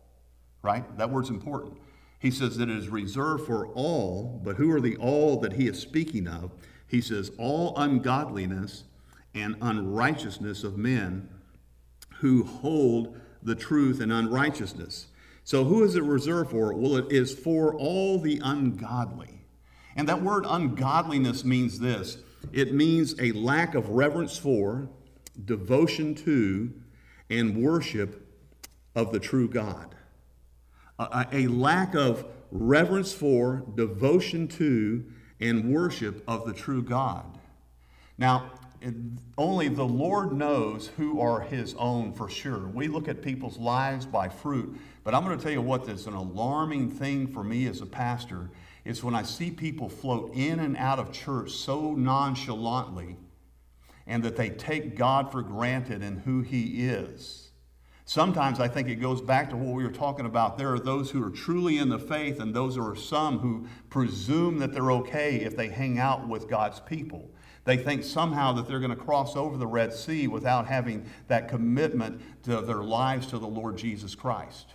right? 0.63 0.85
That 0.97 1.11
word's 1.11 1.29
important. 1.29 1.79
He 2.21 2.31
says 2.31 2.57
that 2.59 2.69
it 2.69 2.77
is 2.77 2.89
reserved 2.89 3.45
for 3.45 3.67
all, 3.75 4.41
but 4.45 4.55
who 4.55 4.71
are 4.71 4.81
the 4.81 4.97
all 4.99 5.41
that 5.41 5.55
he 5.55 5.67
is 5.67 5.81
speaking 5.81 6.29
of? 6.29 6.53
He 6.87 7.01
says, 7.01 7.33
all 7.39 7.77
ungodliness 7.77 8.85
and 9.35 9.57
unrighteousness 9.61 10.63
of 10.63 10.79
men 10.79 11.29
who 12.21 12.45
hold 12.45 13.21
the 13.43 13.57
truth 13.57 14.01
and 14.01 14.13
unrighteousness. 14.13 15.09
So, 15.43 15.65
who 15.65 15.83
is 15.83 15.97
it 15.97 16.05
reserved 16.05 16.53
for? 16.53 16.73
Well, 16.73 16.95
it 16.95 17.11
is 17.11 17.35
for 17.35 17.75
all 17.75 18.21
the 18.21 18.41
ungodly. 18.45 19.36
And 19.97 20.09
that 20.09 20.23
word 20.23 20.45
ungodliness 20.47 21.45
means 21.45 21.79
this 21.79 22.19
it 22.53 22.73
means 22.73 23.15
a 23.21 23.33
lack 23.33 23.75
of 23.75 23.89
reverence 23.91 24.39
for, 24.39 24.89
devotion 25.45 26.15
to, 26.15 26.73
and 27.29 27.63
worship 27.63 28.27
of 28.95 29.13
the 29.13 29.19
true 29.19 29.49
God. 29.49 29.95
A, 30.99 31.27
a, 31.33 31.47
lack 31.49 31.95
of 31.95 32.25
reverence 32.51 33.13
for, 33.13 33.65
devotion 33.75 34.49
to, 34.49 35.05
and 35.41 35.73
worship 35.73 36.23
of 36.29 36.47
the 36.47 36.53
true 36.53 36.83
God. 36.83 37.39
Now, 38.17 38.53
only 39.37 39.69
the 39.69 39.85
Lord 39.85 40.33
knows 40.33 40.89
who 40.97 41.21
are 41.21 41.41
His 41.41 41.75
own 41.75 42.13
for 42.13 42.29
sure. 42.29 42.69
We 42.69 42.89
look 42.89 43.09
at 43.09 43.21
people's 43.21 43.59
lives 43.59 44.07
by 44.07 44.29
fruit, 44.29 44.79
but 45.05 45.15
I'm 45.15 45.25
going 45.25 45.37
to 45.37 45.43
tell 45.43 45.53
you 45.53 45.61
what, 45.61 45.87
that's 45.87 46.07
an 46.07 46.15
alarming 46.15 46.91
thing 46.93 47.27
for 47.27 47.43
me 47.43 47.67
as 47.67 47.81
a 47.81 47.87
pastor 47.87 48.51
is 48.87 49.03
when 49.03 49.15
I 49.15 49.23
see 49.23 49.51
people 49.51 49.89
float 49.89 50.33
in 50.35 50.61
and 50.61 50.77
out 50.77 50.99
of 50.99 51.13
church 51.13 51.51
so 51.51 51.93
nonchalantly 51.93 53.17
and 54.07 54.23
that 54.23 54.37
they 54.37 54.49
take 54.49 54.97
God 54.97 55.33
for 55.33 55.43
granted 55.43 56.03
and 56.03 56.21
who 56.21 56.41
He 56.43 56.87
is. 56.87 57.51
Sometimes 58.05 58.61
I 58.61 58.69
think 58.69 58.89
it 58.89 58.97
goes 58.97 59.21
back 59.21 59.51
to 59.51 59.57
what 59.57 59.75
we 59.75 59.83
were 59.83 59.91
talking 59.91 60.27
about. 60.27 60.57
There 60.57 60.73
are 60.73 60.79
those 60.79 61.11
who 61.11 61.23
are 61.25 61.31
truly 61.31 61.79
in 61.79 61.89
the 61.89 61.99
faith, 61.99 62.39
and 62.39 62.55
those 62.55 62.79
are 62.79 62.95
some 62.95 63.41
who 63.41 63.67
presume 63.91 64.61
that 64.61 64.73
they're 64.73 64.93
okay 64.93 65.39
if 65.39 65.57
they 65.57 65.69
hang 65.69 65.99
out 65.99 66.29
with 66.29 66.49
God's 66.49 66.79
people. 66.79 67.29
They 67.65 67.77
think 67.77 68.05
somehow 68.05 68.53
that 68.53 68.69
they're 68.69 68.79
going 68.79 68.91
to 68.91 68.97
cross 68.97 69.35
over 69.35 69.57
the 69.57 69.67
Red 69.67 69.93
Sea 69.93 70.29
without 70.29 70.69
having 70.69 71.05
that 71.27 71.49
commitment 71.49 72.23
to 72.45 72.61
their 72.61 72.85
lives 72.85 73.27
to 73.29 73.41
the 73.41 73.49
Lord 73.49 73.77
Jesus 73.77 74.15
Christ. 74.15 74.69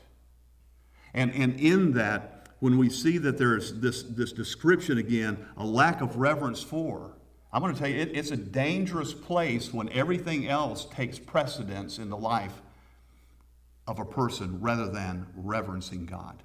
And, 1.13 1.34
and 1.34 1.58
in 1.58 1.93
that, 1.93 2.40
when 2.62 2.78
we 2.78 2.89
see 2.89 3.17
that 3.17 3.39
there's 3.39 3.74
this, 3.74 4.04
this 4.04 4.32
description 4.32 5.00
again, 5.00 5.45
a 5.58 5.65
lack 5.65 6.00
of 6.00 6.15
reverence 6.17 6.62
for. 6.62 7.12
I'm 7.52 7.62
going 7.62 7.74
to 7.74 7.80
tell 7.80 7.89
you, 7.89 8.00
it, 8.00 8.15
it's 8.15 8.30
a 8.30 8.38
dangerous 8.38 9.13
place 9.13 9.74
when 9.74 9.89
everything 9.89 10.47
else 10.47 10.86
takes 10.86 11.17
precedence 11.19 11.97
in 11.97 12.10
the 12.10 12.17
life 12.17 12.62
of 13.88 13.97
a 13.97 14.06
person 14.06 14.62
rather 14.62 14.88
than 14.88 15.26
reverencing 15.36 16.06
God. 16.06 16.43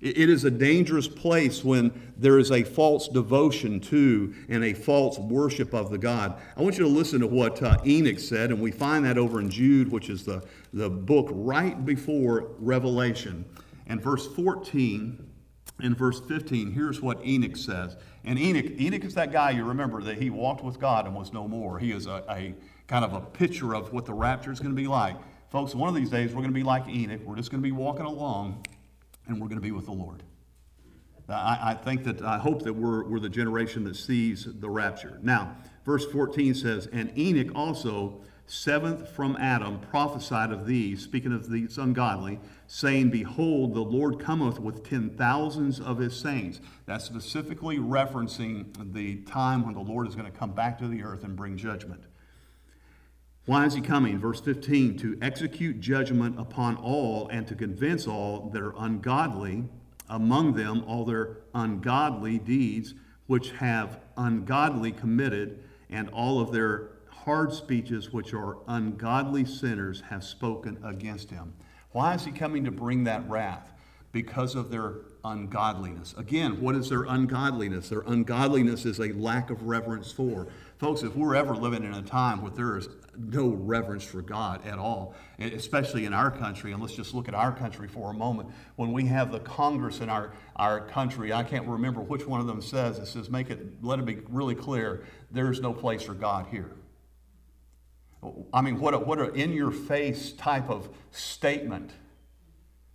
It, 0.00 0.16
it 0.16 0.30
is 0.30 0.44
a 0.44 0.50
dangerous 0.50 1.06
place 1.06 1.62
when 1.62 2.14
there 2.16 2.38
is 2.38 2.50
a 2.50 2.64
false 2.64 3.06
devotion 3.06 3.78
to 3.80 4.34
and 4.48 4.64
a 4.64 4.72
false 4.72 5.18
worship 5.18 5.74
of 5.74 5.90
the 5.90 5.98
God. 5.98 6.40
I 6.56 6.62
want 6.62 6.78
you 6.78 6.84
to 6.84 6.90
listen 6.90 7.20
to 7.20 7.26
what 7.26 7.62
uh, 7.62 7.76
Enoch 7.84 8.18
said, 8.18 8.52
and 8.52 8.60
we 8.60 8.70
find 8.70 9.04
that 9.04 9.18
over 9.18 9.38
in 9.38 9.50
Jude, 9.50 9.92
which 9.92 10.08
is 10.08 10.24
the, 10.24 10.42
the 10.72 10.88
book 10.88 11.28
right 11.30 11.84
before 11.84 12.52
Revelation. 12.58 13.44
And 13.90 14.00
verse 14.00 14.24
14 14.24 15.26
and 15.82 15.98
verse 15.98 16.20
15, 16.20 16.70
here's 16.70 17.02
what 17.02 17.26
Enoch 17.26 17.56
says. 17.56 17.96
And 18.22 18.38
Enoch, 18.38 18.80
Enoch 18.80 19.04
is 19.04 19.14
that 19.14 19.32
guy 19.32 19.50
you 19.50 19.64
remember 19.64 20.00
that 20.04 20.16
he 20.16 20.30
walked 20.30 20.62
with 20.62 20.78
God 20.78 21.06
and 21.06 21.14
was 21.14 21.32
no 21.32 21.48
more. 21.48 21.76
He 21.76 21.90
is 21.90 22.06
a, 22.06 22.24
a 22.30 22.54
kind 22.86 23.04
of 23.04 23.14
a 23.14 23.20
picture 23.20 23.74
of 23.74 23.92
what 23.92 24.06
the 24.06 24.14
rapture 24.14 24.52
is 24.52 24.60
going 24.60 24.70
to 24.70 24.80
be 24.80 24.86
like. 24.86 25.16
Folks, 25.50 25.74
one 25.74 25.88
of 25.88 25.96
these 25.96 26.08
days 26.08 26.28
we're 26.28 26.40
going 26.40 26.52
to 26.52 26.58
be 26.58 26.62
like 26.62 26.88
Enoch. 26.88 27.20
We're 27.24 27.34
just 27.34 27.50
going 27.50 27.60
to 27.60 27.66
be 27.66 27.72
walking 27.72 28.06
along 28.06 28.64
and 29.26 29.40
we're 29.40 29.48
going 29.48 29.58
to 29.58 29.62
be 29.62 29.72
with 29.72 29.86
the 29.86 29.92
Lord. 29.92 30.22
I, 31.28 31.58
I 31.72 31.74
think 31.74 32.04
that, 32.04 32.22
I 32.22 32.38
hope 32.38 32.62
that 32.62 32.72
we're, 32.72 33.02
we're 33.08 33.18
the 33.18 33.28
generation 33.28 33.82
that 33.84 33.96
sees 33.96 34.46
the 34.60 34.70
rapture. 34.70 35.18
Now, 35.20 35.56
verse 35.84 36.06
14 36.06 36.54
says, 36.54 36.86
And 36.92 37.16
Enoch 37.18 37.56
also, 37.56 38.22
seventh 38.50 39.08
from 39.08 39.36
Adam, 39.36 39.78
prophesied 39.78 40.50
of 40.50 40.66
these, 40.66 41.02
speaking 41.02 41.32
of 41.32 41.48
these 41.48 41.78
ungodly, 41.78 42.40
saying, 42.66 43.10
Behold, 43.10 43.74
the 43.74 43.80
Lord 43.80 44.18
cometh 44.18 44.58
with 44.58 44.82
ten 44.82 45.10
thousands 45.10 45.80
of 45.80 45.98
his 45.98 46.18
saints. 46.18 46.60
That's 46.86 47.04
specifically 47.04 47.78
referencing 47.78 48.92
the 48.92 49.16
time 49.22 49.64
when 49.64 49.74
the 49.74 49.80
Lord 49.80 50.08
is 50.08 50.16
going 50.16 50.30
to 50.30 50.36
come 50.36 50.52
back 50.52 50.78
to 50.78 50.88
the 50.88 51.02
earth 51.02 51.22
and 51.22 51.36
bring 51.36 51.56
judgment. 51.56 52.02
Why 53.46 53.66
is 53.66 53.74
he 53.74 53.80
coming? 53.80 54.18
Verse 54.18 54.40
15 54.40 54.98
to 54.98 55.18
execute 55.22 55.80
judgment 55.80 56.38
upon 56.38 56.76
all 56.76 57.28
and 57.28 57.46
to 57.46 57.54
convince 57.54 58.06
all 58.06 58.50
that 58.50 58.62
are 58.62 58.74
ungodly, 58.76 59.64
among 60.08 60.54
them 60.54 60.84
all 60.86 61.04
their 61.04 61.38
ungodly 61.54 62.38
deeds, 62.38 62.94
which 63.26 63.52
have 63.52 64.00
ungodly 64.16 64.92
committed, 64.92 65.62
and 65.88 66.08
all 66.10 66.40
of 66.40 66.52
their 66.52 66.90
hard 67.30 67.52
speeches, 67.52 68.12
which 68.12 68.34
are 68.34 68.56
ungodly 68.66 69.44
sinners, 69.44 70.00
have 70.00 70.24
spoken 70.24 70.76
against 70.82 71.30
him. 71.30 71.52
Why 71.92 72.14
is 72.14 72.24
he 72.24 72.32
coming 72.32 72.64
to 72.64 72.72
bring 72.72 73.04
that 73.04 73.22
wrath? 73.30 73.70
Because 74.10 74.56
of 74.56 74.68
their 74.68 74.94
ungodliness. 75.24 76.12
Again, 76.18 76.60
what 76.60 76.74
is 76.74 76.88
their 76.88 77.04
ungodliness? 77.04 77.88
Their 77.88 78.00
ungodliness 78.00 78.84
is 78.84 78.98
a 78.98 79.12
lack 79.12 79.50
of 79.50 79.62
reverence 79.62 80.10
for. 80.10 80.48
Folks, 80.78 81.04
if 81.04 81.14
we're 81.14 81.36
ever 81.36 81.54
living 81.54 81.84
in 81.84 81.94
a 81.94 82.02
time 82.02 82.42
where 82.42 82.50
there 82.50 82.76
is 82.76 82.88
no 83.16 83.50
reverence 83.50 84.02
for 84.02 84.22
God 84.22 84.66
at 84.66 84.80
all, 84.80 85.14
especially 85.38 86.06
in 86.06 86.12
our 86.12 86.32
country, 86.32 86.72
and 86.72 86.82
let's 86.82 86.96
just 86.96 87.14
look 87.14 87.28
at 87.28 87.34
our 87.34 87.52
country 87.52 87.86
for 87.86 88.10
a 88.10 88.14
moment. 88.14 88.48
When 88.74 88.90
we 88.90 89.06
have 89.06 89.30
the 89.30 89.38
Congress 89.38 90.00
in 90.00 90.10
our, 90.10 90.32
our 90.56 90.80
country, 90.80 91.32
I 91.32 91.44
can't 91.44 91.68
remember 91.68 92.00
which 92.00 92.26
one 92.26 92.40
of 92.40 92.48
them 92.48 92.60
says, 92.60 92.98
it 92.98 93.06
says, 93.06 93.30
make 93.30 93.50
it, 93.50 93.84
let 93.84 94.00
it 94.00 94.04
be 94.04 94.18
really 94.30 94.56
clear, 94.56 95.04
there's 95.30 95.60
no 95.60 95.72
place 95.72 96.02
for 96.02 96.14
God 96.14 96.48
here. 96.50 96.72
I 98.52 98.60
mean, 98.60 98.78
what 98.78 98.94
a, 98.94 98.98
what 98.98 99.18
an 99.18 99.34
in 99.34 99.52
your 99.52 99.70
face 99.70 100.32
type 100.32 100.68
of 100.68 100.88
statement 101.10 101.92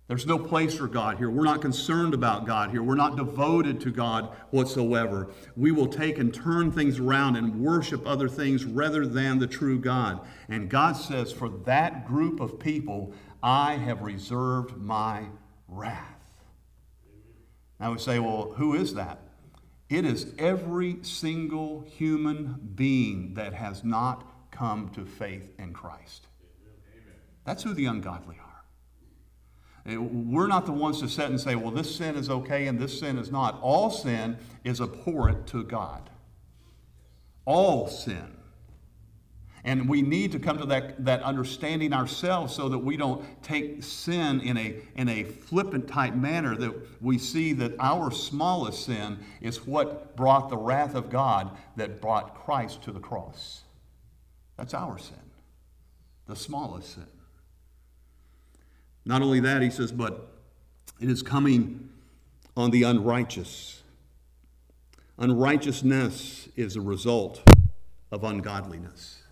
there's 0.08 0.26
no 0.26 0.38
place 0.38 0.76
for 0.76 0.86
God 0.86 1.18
here. 1.18 1.30
We're 1.30 1.44
not 1.44 1.60
concerned 1.60 2.14
about 2.14 2.46
God 2.46 2.70
here. 2.70 2.82
We're 2.82 2.94
not 2.94 3.16
devoted 3.16 3.80
to 3.80 3.90
God 3.90 4.36
whatsoever. 4.50 5.30
We 5.56 5.72
will 5.72 5.88
take 5.88 6.18
and 6.18 6.32
turn 6.32 6.70
things 6.70 7.00
around 7.00 7.34
and 7.34 7.60
worship 7.60 8.06
other 8.06 8.28
things 8.28 8.64
rather 8.64 9.04
than 9.04 9.40
the 9.40 9.48
true 9.48 9.80
God. 9.80 10.20
And 10.48 10.70
God 10.70 10.92
says, 10.92 11.32
For 11.32 11.48
that 11.64 12.06
group 12.06 12.38
of 12.38 12.60
people, 12.60 13.14
I 13.42 13.74
have 13.74 14.02
reserved 14.02 14.76
my 14.76 15.24
wrath. 15.66 16.04
Now 17.80 17.90
we 17.90 17.98
say, 17.98 18.20
Well, 18.20 18.52
who 18.56 18.74
is 18.74 18.94
that? 18.94 19.18
It 19.88 20.04
is 20.04 20.32
every 20.38 20.98
single 21.02 21.80
human 21.80 22.60
being 22.76 23.34
that 23.34 23.54
has 23.54 23.82
not 23.82 24.24
come 24.56 24.90
to 24.90 25.04
faith 25.04 25.52
in 25.58 25.72
Christ. 25.72 26.26
That's 27.44 27.62
who 27.62 27.74
the 27.74 27.86
ungodly 27.86 28.36
are. 28.40 29.92
Eh, 29.92 29.96
we're 29.96 30.48
not 30.48 30.66
the 30.66 30.72
ones 30.72 31.00
to 31.00 31.08
sit 31.08 31.30
and 31.30 31.40
say, 31.40 31.54
well, 31.54 31.70
this 31.70 31.94
sin 31.94 32.16
is 32.16 32.28
okay 32.28 32.66
and 32.66 32.78
this 32.78 32.98
sin 32.98 33.18
is 33.18 33.30
not. 33.30 33.60
All 33.60 33.90
sin 33.90 34.38
is 34.64 34.80
abhorrent 34.80 35.46
to 35.48 35.62
God. 35.62 36.10
All 37.44 37.86
sin. 37.86 38.32
And 39.62 39.88
we 39.88 40.00
need 40.00 40.30
to 40.32 40.38
come 40.38 40.58
to 40.58 40.66
that, 40.66 41.04
that 41.04 41.22
understanding 41.24 41.92
ourselves 41.92 42.54
so 42.54 42.68
that 42.68 42.78
we 42.78 42.96
don't 42.96 43.24
take 43.42 43.82
sin 43.82 44.40
in 44.40 44.56
a, 44.56 44.76
in 44.94 45.08
a 45.08 45.24
flippant 45.24 45.88
type 45.88 46.14
manner, 46.14 46.56
that 46.56 47.02
we 47.02 47.18
see 47.18 47.52
that 47.54 47.72
our 47.80 48.12
smallest 48.12 48.86
sin 48.86 49.18
is 49.40 49.66
what 49.66 50.16
brought 50.16 50.50
the 50.50 50.56
wrath 50.56 50.94
of 50.94 51.10
God 51.10 51.50
that 51.74 52.00
brought 52.00 52.44
Christ 52.44 52.82
to 52.82 52.92
the 52.92 53.00
cross. 53.00 53.62
That's 54.56 54.74
our 54.74 54.98
sin, 54.98 55.16
the 56.26 56.36
smallest 56.36 56.94
sin. 56.94 57.06
Not 59.04 59.22
only 59.22 59.40
that, 59.40 59.62
he 59.62 59.70
says, 59.70 59.92
but 59.92 60.32
it 61.00 61.08
is 61.08 61.22
coming 61.22 61.90
on 62.56 62.70
the 62.70 62.82
unrighteous. 62.82 63.82
Unrighteousness 65.18 66.48
is 66.56 66.76
a 66.76 66.80
result 66.80 67.42
of 68.10 68.24
ungodliness. 68.24 69.22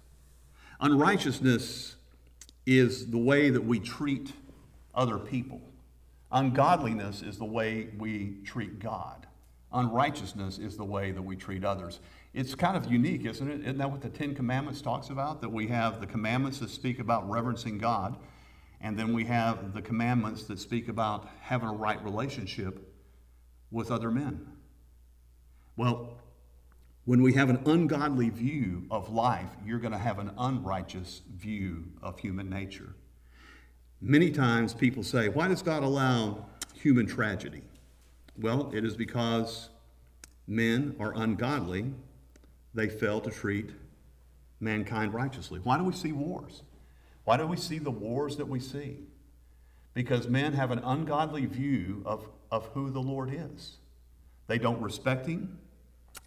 Unrighteousness 0.80 1.96
is 2.66 3.10
the 3.10 3.18
way 3.18 3.50
that 3.50 3.64
we 3.64 3.80
treat 3.80 4.32
other 4.94 5.18
people. 5.18 5.60
Ungodliness 6.30 7.22
is 7.22 7.38
the 7.38 7.44
way 7.44 7.88
we 7.98 8.37
treat 8.44 8.78
God. 8.78 9.26
Unrighteousness 9.72 10.58
is 10.58 10.76
the 10.76 10.84
way 10.84 11.10
that 11.10 11.22
we 11.22 11.37
treat 11.37 11.64
others. 11.64 12.00
It's 12.35 12.57
kind 12.57 12.77
of 12.77 12.90
unique, 12.90 13.25
isn't 13.25 13.49
it? 13.49 13.61
Isn't 13.61 13.79
that 13.79 13.90
what 13.90 14.01
the 14.01 14.09
Ten 14.09 14.35
Commandments 14.35 14.83
talks 14.83 15.09
about? 15.09 15.40
That 15.40 15.51
we 15.51 15.68
have 15.68 16.01
the 16.01 16.07
commandments 16.07 16.59
that 16.59 16.70
speak 16.70 16.99
about 16.99 17.31
reverencing 17.31 17.79
God, 17.79 18.16
and 18.81 18.99
then 18.99 19.12
we 19.12 19.25
have 19.27 19.73
the 19.73 19.81
commandments 19.81 20.42
that 20.44 20.59
speak 20.59 20.88
about 20.88 21.29
having 21.40 21.68
a 21.68 21.73
right 21.73 22.03
relationship 22.05 22.92
with 23.70 23.92
other 23.92 24.11
men. 24.11 24.49
Well, 25.77 26.18
when 27.05 27.23
we 27.23 27.35
have 27.35 27.51
an 27.51 27.61
ungodly 27.66 28.31
view 28.31 28.87
of 28.90 29.12
life, 29.12 29.51
you're 29.64 29.79
going 29.79 29.92
to 29.92 29.99
have 29.99 30.18
an 30.18 30.33
unrighteous 30.37 31.23
view 31.37 31.85
of 32.03 32.18
human 32.18 32.51
nature. 32.51 32.94
Many 34.01 34.31
times 34.31 34.75
people 34.75 35.05
say, 35.05 35.29
Why 35.29 35.47
does 35.47 35.62
God 35.62 35.85
allow 35.85 36.47
human 36.75 37.07
tragedy? 37.07 37.62
Well, 38.37 38.73
it 38.75 38.85
is 38.85 38.97
because 38.97 39.68
men 40.49 40.97
are 40.99 41.12
ungodly. 41.14 41.92
They 42.74 42.88
fail 42.88 43.20
to 43.20 43.30
treat 43.30 43.70
mankind 44.60 45.14
righteously. 45.14 45.60
Why 45.62 45.78
do 45.78 45.84
we 45.84 45.92
see 45.92 46.12
wars? 46.12 46.62
Why 47.24 47.37
do 47.37 47.46
we 47.46 47.56
see 47.56 47.78
the 47.78 47.90
wars 47.90 48.37
that 48.37 48.48
we 48.48 48.60
see? 48.60 48.98
Because 49.94 50.28
men 50.28 50.54
have 50.54 50.70
an 50.70 50.80
ungodly 50.80 51.46
view 51.46 52.02
of, 52.04 52.28
of 52.50 52.66
who 52.74 52.90
the 52.90 53.00
Lord 53.00 53.32
is. 53.32 53.76
They 54.46 54.58
don't 54.58 54.82
respect 54.82 55.26
Him, 55.26 55.58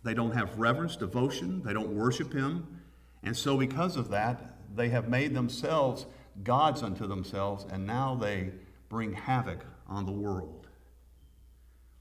they 0.04 0.14
don't 0.14 0.32
have 0.32 0.58
reverence, 0.58 0.96
devotion, 0.96 1.62
they 1.64 1.74
don't 1.74 1.96
worship 1.96 2.34
Him. 2.34 2.82
And 3.24 3.36
so, 3.36 3.58
because 3.58 3.98
of 3.98 4.10
that, 4.10 4.56
they 4.76 4.90
have 4.90 5.10
made 5.10 5.34
themselves 5.34 6.06
gods 6.44 6.84
unto 6.84 7.08
themselves, 7.08 7.66
and 7.72 7.86
now 7.86 8.16
they 8.16 8.52
bring 8.90 9.14
havoc 9.14 9.66
on 9.88 10.06
the 10.06 10.12
world. 10.12 10.68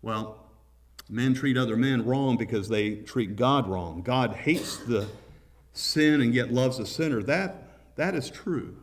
Well, 0.02 0.45
men 1.08 1.34
treat 1.34 1.56
other 1.56 1.76
men 1.76 2.04
wrong 2.04 2.36
because 2.36 2.68
they 2.68 2.96
treat 2.96 3.36
God 3.36 3.68
wrong. 3.68 4.02
God 4.02 4.34
hates 4.34 4.78
the 4.78 5.06
sin 5.72 6.20
and 6.20 6.34
yet 6.34 6.52
loves 6.52 6.78
the 6.78 6.86
sinner. 6.86 7.22
That, 7.22 7.68
that 7.96 8.14
is 8.14 8.30
true. 8.30 8.76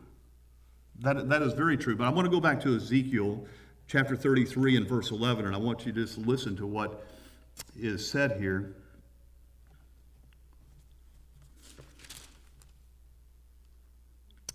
That, 1.00 1.28
that 1.28 1.42
is 1.42 1.52
very 1.52 1.76
true. 1.76 1.96
But 1.96 2.04
I 2.04 2.10
want 2.10 2.26
to 2.26 2.30
go 2.30 2.40
back 2.40 2.60
to 2.62 2.76
Ezekiel 2.76 3.46
chapter 3.86 4.16
33 4.16 4.76
and 4.76 4.88
verse 4.88 5.10
11, 5.10 5.44
and 5.44 5.54
I 5.54 5.58
want 5.58 5.84
you 5.84 5.92
to 5.92 6.04
just 6.04 6.18
listen 6.18 6.56
to 6.56 6.66
what 6.66 7.06
is 7.76 8.08
said 8.08 8.40
here. 8.40 8.74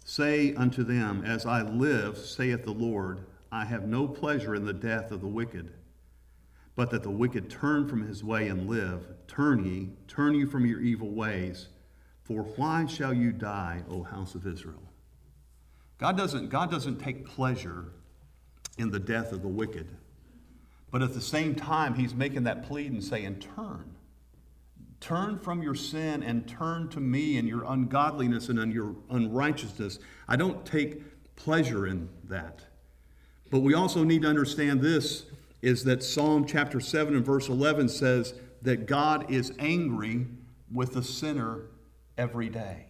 Say 0.03 0.55
unto 0.55 0.83
them, 0.83 1.23
As 1.23 1.45
I 1.45 1.61
live, 1.61 2.17
saith 2.17 2.65
the 2.65 2.71
Lord, 2.71 3.25
I 3.51 3.65
have 3.65 3.87
no 3.87 4.07
pleasure 4.07 4.55
in 4.55 4.65
the 4.65 4.73
death 4.73 5.11
of 5.11 5.21
the 5.21 5.27
wicked, 5.27 5.71
but 6.79 6.91
that 6.91 7.03
the 7.03 7.11
wicked 7.11 7.49
turn 7.49 7.89
from 7.89 8.07
his 8.07 8.23
way 8.23 8.47
and 8.47 8.69
live. 8.69 9.05
Turn 9.27 9.65
ye, 9.65 9.89
turn 10.07 10.33
you 10.33 10.47
from 10.47 10.65
your 10.65 10.79
evil 10.79 11.09
ways, 11.09 11.67
for 12.23 12.43
why 12.55 12.85
shall 12.85 13.13
you 13.13 13.33
die, 13.33 13.83
O 13.89 14.01
house 14.01 14.33
of 14.33 14.47
Israel? 14.47 14.81
God 15.97 16.15
doesn't, 16.15 16.47
God 16.47 16.71
doesn't 16.71 16.99
take 16.99 17.25
pleasure 17.25 17.91
in 18.77 18.91
the 18.91 18.99
death 18.99 19.33
of 19.33 19.41
the 19.41 19.47
wicked. 19.49 19.89
But 20.89 21.01
at 21.01 21.13
the 21.13 21.19
same 21.19 21.53
time, 21.53 21.95
he's 21.95 22.15
making 22.15 22.43
that 22.43 22.65
plea 22.65 22.87
and 22.87 23.03
saying, 23.03 23.43
Turn. 23.57 23.97
Turn 25.01 25.37
from 25.37 25.61
your 25.61 25.75
sin 25.75 26.23
and 26.23 26.47
turn 26.47 26.87
to 26.91 27.01
me 27.01 27.37
and 27.37 27.45
your 27.45 27.65
ungodliness 27.65 28.47
and 28.47 28.71
your 28.71 28.95
unrighteousness. 29.09 29.99
I 30.29 30.37
don't 30.37 30.65
take 30.65 31.35
pleasure 31.35 31.87
in 31.87 32.07
that. 32.29 32.61
But 33.51 33.59
we 33.63 33.73
also 33.73 34.05
need 34.05 34.21
to 34.21 34.29
understand 34.29 34.79
this 34.79 35.25
is 35.61 35.83
that 35.83 36.03
Psalm 36.03 36.45
chapter 36.45 36.79
7 36.79 37.15
and 37.15 37.25
verse 37.25 37.49
11 37.49 37.89
says 37.89 38.33
that 38.61 38.85
God 38.85 39.29
is 39.31 39.51
angry 39.59 40.27
with 40.71 40.93
the 40.93 41.03
sinner 41.03 41.63
every 42.17 42.49
day. 42.49 42.85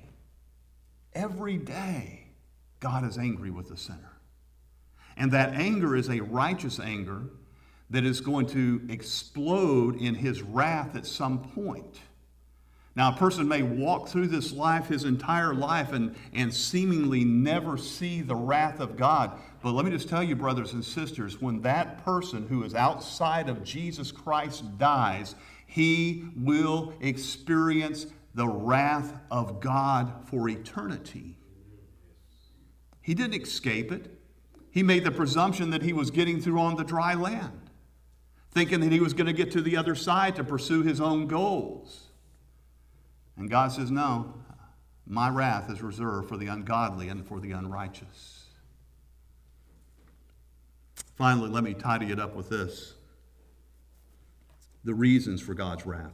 Every 1.14 1.58
day. 1.58 2.28
God 2.80 3.06
is 3.06 3.18
angry 3.18 3.52
with 3.52 3.70
the 3.70 3.78
sinner. 3.78 4.18
And 5.18 5.32
that 5.32 5.54
anger 5.54 5.96
is 5.96 6.10
a 6.10 6.22
righteous 6.22 6.80
anger 6.80 7.24
that 7.90 8.06
is 8.06 8.22
going 8.22 8.46
to 8.48 8.82
explode 8.90 9.96
in 9.98 10.16
his 10.16 10.42
wrath 10.42 10.96
at 10.96 11.06
some 11.06 11.40
point. 11.40 12.00
Now, 12.96 13.14
a 13.14 13.18
person 13.18 13.48
may 13.48 13.64
walk 13.64 14.08
through 14.08 14.28
this 14.28 14.52
life 14.52 14.88
his 14.88 15.04
entire 15.04 15.54
life 15.54 15.94
and, 15.94 16.16
and 16.34 16.54
seemingly 16.54 17.24
never 17.24 17.78
see 17.78 18.22
the 18.22 18.36
wrath 18.36 18.80
of 18.80 18.98
God. 18.98 19.40
But 19.62 19.74
let 19.74 19.84
me 19.84 19.92
just 19.92 20.08
tell 20.08 20.24
you, 20.24 20.36
brothers 20.36 20.74
and 20.74 20.84
sisters, 20.84 21.42
when 21.42 21.62
that 21.62 22.04
person 22.06 22.48
who 22.48 22.64
is 22.64 22.74
outside 22.74 23.50
of 23.50 23.64
Jesus 23.64 24.12
Christ 24.12 24.78
dies, 24.78 25.36
he 25.68 26.26
will 26.36 26.94
experience 27.02 28.08
the 28.34 28.48
wrath 28.48 29.20
of 29.30 29.60
God 29.60 30.14
for 30.28 30.48
eternity. 30.48 31.38
He 33.02 33.14
didn't 33.14 33.42
escape 33.42 33.92
it. 33.92 34.18
He 34.72 34.84
made 34.84 35.04
the 35.04 35.12
presumption 35.12 35.72
that 35.72 35.82
he 35.82 35.94
was 35.94 36.12
getting 36.12 36.40
through 36.40 36.60
on 36.60 36.76
the 36.76 36.84
dry 36.84 37.16
land, 37.16 37.70
thinking 38.52 38.80
that 38.80 38.92
he 38.92 39.00
was 39.00 39.14
going 39.14 39.28
to 39.28 39.34
get 39.34 39.52
to 39.52 39.62
the 39.62 39.76
other 39.76 39.96
side 39.96 40.36
to 40.38 40.44
pursue 40.44 40.84
his 40.84 41.02
own 41.02 41.28
goals. 41.28 42.08
And 43.36 43.50
God 43.50 43.72
says, 43.72 43.90
No, 43.92 44.36
my 45.06 45.28
wrath 45.30 45.70
is 45.70 45.82
reserved 45.82 46.30
for 46.30 46.38
the 46.38 46.48
ungodly 46.48 47.10
and 47.10 47.26
for 47.26 47.40
the 47.40 47.52
unrighteous. 47.52 48.39
Finally, 51.20 51.50
let 51.50 51.66
me 51.66 51.74
tidy 51.74 52.14
it 52.14 52.20
up 52.20 52.34
with 52.34 52.48
this 52.48 52.94
the 54.86 54.94
reasons 54.94 55.42
for 55.42 55.54
God's 55.54 55.86
wrath. 55.86 56.14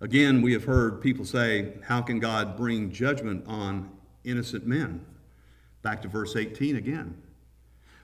Again, 0.00 0.42
we 0.42 0.52
have 0.54 0.64
heard 0.64 1.00
people 1.00 1.24
say, 1.24 1.74
How 1.84 2.02
can 2.02 2.18
God 2.18 2.56
bring 2.56 2.90
judgment 2.90 3.44
on 3.46 3.92
innocent 4.24 4.66
men? 4.66 5.06
Back 5.82 6.02
to 6.02 6.08
verse 6.08 6.34
18 6.34 6.74
again. 6.74 7.16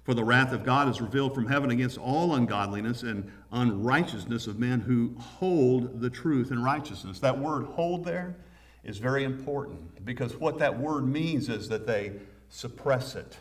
For 0.04 0.14
the 0.14 0.22
wrath 0.22 0.52
of 0.52 0.62
God 0.62 0.88
is 0.88 1.00
revealed 1.00 1.35
from 1.35 1.48
heaven 1.48 1.72
against 1.72 1.98
all 1.98 2.37
ungodliness 2.37 3.02
and 3.02 3.28
unrighteousness 3.50 4.46
of 4.46 4.61
men 4.61 4.78
who 4.78 5.16
hold 5.18 6.00
the 6.00 6.11
truth 6.11 6.52
in 6.52 6.62
righteousness. 6.62 7.18
That 7.18 7.37
word 7.37 7.64
hold 7.64 8.04
there 8.04 8.37
is 8.85 8.98
very 8.98 9.24
important 9.24 10.04
because 10.04 10.37
what 10.37 10.61
that 10.61 10.78
word 10.78 11.09
means 11.09 11.48
is 11.48 11.68
that 11.70 11.88
they 11.88 12.12
suppress 12.48 13.16
it, 13.16 13.37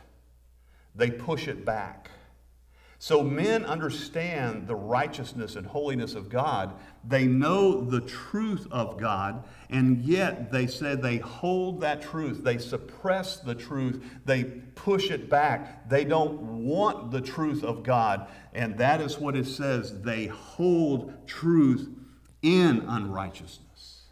they 0.97 1.12
push 1.12 1.47
it 1.47 1.63
back. 1.63 2.10
So 2.99 3.21
men 3.21 3.63
understand 3.63 4.67
the 4.67 4.75
righteousness 4.75 5.55
and 5.55 5.67
holiness 5.67 6.15
of 6.15 6.29
God. 6.29 6.73
They 7.07 7.27
know 7.27 7.79
the 7.81 8.01
truth 8.01 8.67
of 8.71 8.99
God, 8.99 9.43
and 9.69 10.03
yet 10.03 10.51
they 10.51 10.65
say 10.65 10.95
they 10.95 11.17
hold 11.17 11.81
that 11.81 12.01
truth. 12.01 12.43
They 12.43 12.57
suppress 12.57 13.38
the 13.38 13.53
truth. 13.53 14.03
They 14.25 14.45
push 14.45 15.12
it 15.12 15.29
back. 15.29 15.88
They 15.88 16.05
don't 16.05 16.65
want 16.65 17.12
the 17.12 17.21
truth 17.21 17.63
of 17.63 17.83
God. 17.83 18.27
And 18.53 18.79
that 18.79 18.99
is 18.99 19.19
what 19.19 19.36
it 19.36 19.45
says. 19.45 20.01
They 20.01 20.25
hold 20.25 21.27
truth 21.27 21.88
in 22.41 22.79
unrighteousness. 22.88 24.05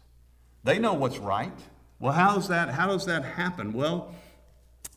They 0.62 0.78
know 0.78 0.94
what's 0.94 1.18
right. 1.18 1.58
Well, 1.98 2.12
how 2.12 2.36
does 2.36 2.48
that, 2.48 2.68
how 2.70 2.86
does 2.86 3.06
that 3.06 3.24
happen? 3.24 3.72
Well, 3.72 4.14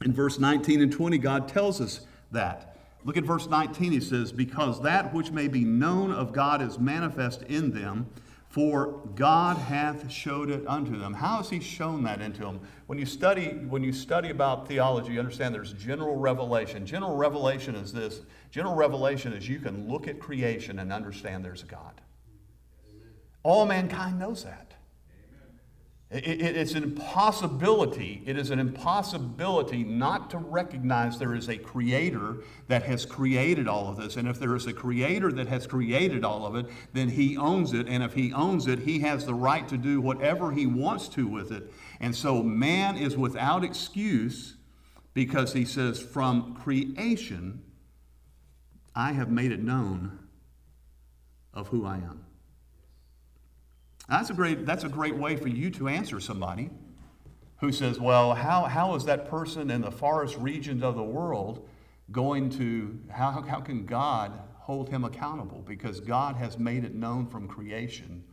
in 0.04 0.14
verse 0.14 0.40
19 0.40 0.82
and 0.82 0.92
20, 0.92 1.18
God 1.18 1.48
tells 1.48 1.82
us 1.82 2.02
that. 2.32 2.78
Look 3.04 3.18
at 3.18 3.24
verse 3.24 3.48
19. 3.48 3.92
He 3.92 4.00
says, 4.00 4.32
Because 4.32 4.82
that 4.82 5.14
which 5.14 5.32
may 5.32 5.48
be 5.48 5.64
known 5.64 6.12
of 6.12 6.32
God 6.32 6.62
is 6.62 6.80
manifest 6.80 7.44
in 7.44 7.72
them, 7.72 8.08
for 8.50 9.02
God 9.16 9.58
hath 9.58 10.12
showed 10.12 10.50
it 10.50 10.66
unto 10.68 10.98
them. 10.98 11.14
How 11.14 11.38
has 11.38 11.50
He 11.50 11.60
shown 11.60 12.04
that 12.04 12.22
into 12.22 12.42
them? 12.42 12.60
When 12.88 12.98
you 12.98 13.06
study, 13.06 13.50
when 13.68 13.84
you 13.84 13.94
study 13.94 14.32
about 14.32 14.68
theology, 14.68 15.14
you 15.14 15.20
understand 15.20 15.54
there's 15.54 15.74
general 15.74 16.16
revelation. 16.16 16.86
General 16.86 17.16
revelation 17.16 17.76
is 17.76 17.94
this. 17.94 18.22
General 18.52 18.76
revelation 18.76 19.34
is 19.34 19.48
you 19.48 19.60
can 19.60 19.88
look 19.88 20.08
at 20.08 20.20
creation 20.20 20.80
and 20.80 20.92
understand 20.92 21.46
there's 21.46 21.64
a 21.64 21.68
God. 21.68 22.02
All 23.44 23.66
mankind 23.66 24.20
knows 24.20 24.44
that. 24.44 24.69
It, 26.12 26.26
it, 26.26 26.58
it's 26.58 26.74
an 26.74 26.84
impossibility. 26.84 28.24
It 28.26 28.36
is 28.36 28.50
an 28.50 28.60
impossibility 28.60 29.84
not 29.84 30.32
to 30.32 30.40
recognize 30.40 31.20
there 31.20 31.36
is 31.36 31.48
a 31.50 31.58
creator 31.58 32.38
that 32.68 32.82
has 32.84 33.06
created 33.06 33.68
all 33.68 33.90
of 33.90 33.98
this. 33.98 34.16
And 34.16 34.28
if 34.28 34.40
there 34.40 34.56
is 34.56 34.66
a 34.66 34.74
creator 34.74 35.32
that 35.32 35.48
has 35.48 35.68
created 35.68 36.26
all 36.26 36.48
of 36.48 36.56
it, 36.56 36.66
then 36.94 37.10
he 37.10 37.38
owns 37.38 37.74
it. 37.74 37.88
And 37.88 38.02
if 38.02 38.14
he 38.14 38.34
owns 38.34 38.66
it, 38.66 38.80
he 38.80 39.00
has 39.02 39.26
the 39.26 39.36
right 39.36 39.68
to 39.68 39.78
do 39.78 40.02
whatever 40.02 40.52
he 40.52 40.66
wants 40.66 41.08
to 41.10 41.28
with 41.28 41.52
it. 41.52 41.72
And 42.00 42.16
so 42.16 42.42
man 42.42 42.98
is 42.98 43.16
without 43.16 43.64
excuse 43.64 44.56
because 45.14 45.54
he 45.54 45.64
says, 45.64 46.00
From 46.02 46.56
creation, 46.56 47.62
I 48.96 49.12
have 49.12 49.30
made 49.30 49.52
it 49.52 49.62
known 49.62 50.18
of 51.54 51.68
who 51.68 51.86
I 51.86 51.98
am. 51.98 52.26
That's 54.10 54.30
a 54.30 54.34
great, 54.34 54.66
that's 54.66 54.84
a 54.84 54.90
great 54.90 55.16
way 55.16 55.36
for 55.36 55.48
you 55.48 55.70
to 55.72 55.88
answer 55.88 56.20
somebody 56.20 56.72
who 57.60 57.72
says, 57.72 58.00
Well, 58.00 58.34
how, 58.34 58.64
how 58.66 58.96
is 58.96 59.06
that 59.06 59.30
person 59.30 59.70
in 59.70 59.82
the 59.82 59.92
forest 59.92 60.36
regions 60.38 60.84
of 60.84 60.96
the 60.96 61.04
world 61.04 61.68
going 62.12 62.50
to, 62.52 63.00
how, 63.10 63.44
how 63.44 63.60
can 63.60 63.86
God 63.86 64.32
hold 64.56 64.90
him 64.90 65.04
accountable? 65.04 65.64
Because 65.68 66.00
God 66.00 66.36
has 66.38 66.58
made 66.58 66.84
it 66.84 66.96
known 66.96 67.28
from 67.28 67.48
creation 67.48 68.24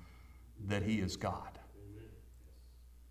that 0.67 0.83
he 0.83 1.01
is 1.01 1.17
God. 1.17 1.59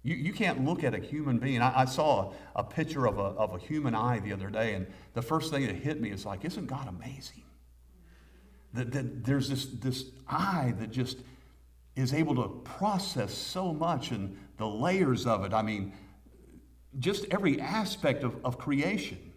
You, 0.01 0.15
you 0.15 0.33
can't 0.33 0.65
look 0.65 0.83
at 0.83 0.93
a 0.93 0.99
human 0.99 1.37
being. 1.37 1.61
I, 1.61 1.81
I 1.81 1.85
saw 1.85 2.31
a, 2.55 2.59
a 2.61 2.63
picture 2.63 3.05
of 3.07 3.19
a, 3.19 3.21
of 3.21 3.53
a 3.53 3.59
human 3.59 3.93
eye 3.93 4.19
the 4.19 4.33
other 4.33 4.49
day, 4.49 4.73
and 4.73 4.87
the 5.13 5.21
first 5.21 5.51
thing 5.51 5.67
that 5.67 5.75
hit 5.75 6.01
me 6.01 6.09
is 6.09 6.25
like, 6.25 6.45
Isn't 6.45 6.65
God 6.65 6.87
amazing? 6.87 7.43
That, 8.73 8.91
that 8.91 9.23
there's 9.23 9.49
this, 9.49 9.65
this 9.65 10.05
eye 10.27 10.73
that 10.79 10.91
just 10.91 11.19
is 11.95 12.13
able 12.13 12.35
to 12.35 12.61
process 12.63 13.33
so 13.33 13.73
much 13.73 14.11
and 14.11 14.37
the 14.57 14.67
layers 14.67 15.25
of 15.25 15.45
it. 15.45 15.53
I 15.53 15.61
mean, 15.61 15.93
just 16.99 17.25
every 17.31 17.59
aspect 17.59 18.23
of, 18.23 18.37
of 18.45 18.57
creation. 18.57 19.33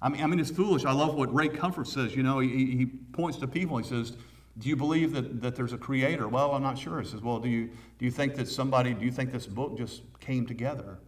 I 0.00 0.08
mean, 0.08 0.22
I 0.22 0.26
mean, 0.26 0.40
it's 0.40 0.50
foolish. 0.50 0.84
I 0.84 0.92
love 0.92 1.14
what 1.14 1.32
Ray 1.32 1.48
Comfort 1.48 1.86
says. 1.86 2.16
You 2.16 2.22
know, 2.22 2.40
he, 2.40 2.76
he 2.76 2.86
points 2.86 3.38
to 3.38 3.46
people. 3.46 3.78
He 3.78 3.84
says, 3.84 4.16
"Do 4.58 4.68
you 4.68 4.76
believe 4.76 5.12
that, 5.12 5.40
that 5.42 5.54
there's 5.54 5.72
a 5.72 5.78
creator?" 5.78 6.28
Well, 6.28 6.52
I'm 6.52 6.62
not 6.62 6.76
sure. 6.76 7.00
He 7.00 7.08
says, 7.08 7.22
"Well, 7.22 7.38
do 7.38 7.48
you 7.48 7.70
do 7.98 8.04
you 8.04 8.10
think 8.10 8.34
that 8.34 8.48
somebody? 8.48 8.94
Do 8.94 9.04
you 9.04 9.12
think 9.12 9.30
this 9.30 9.46
book 9.46 9.78
just 9.78 10.02
came 10.18 10.44
together? 10.44 10.98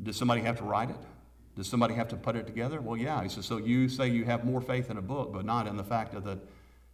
Does 0.00 0.16
somebody 0.16 0.42
have 0.42 0.56
to 0.58 0.64
write 0.64 0.90
it? 0.90 0.96
Does 1.56 1.66
somebody 1.66 1.94
have 1.94 2.08
to 2.08 2.16
put 2.16 2.36
it 2.36 2.46
together?" 2.46 2.80
Well, 2.80 2.96
yeah. 2.96 3.22
He 3.22 3.28
says, 3.28 3.46
"So 3.46 3.56
you 3.56 3.88
say 3.88 4.08
you 4.08 4.24
have 4.26 4.44
more 4.44 4.60
faith 4.60 4.90
in 4.90 4.96
a 4.96 5.02
book, 5.02 5.32
but 5.32 5.44
not 5.44 5.66
in 5.66 5.76
the 5.76 5.84
fact 5.84 6.12
that 6.12 6.38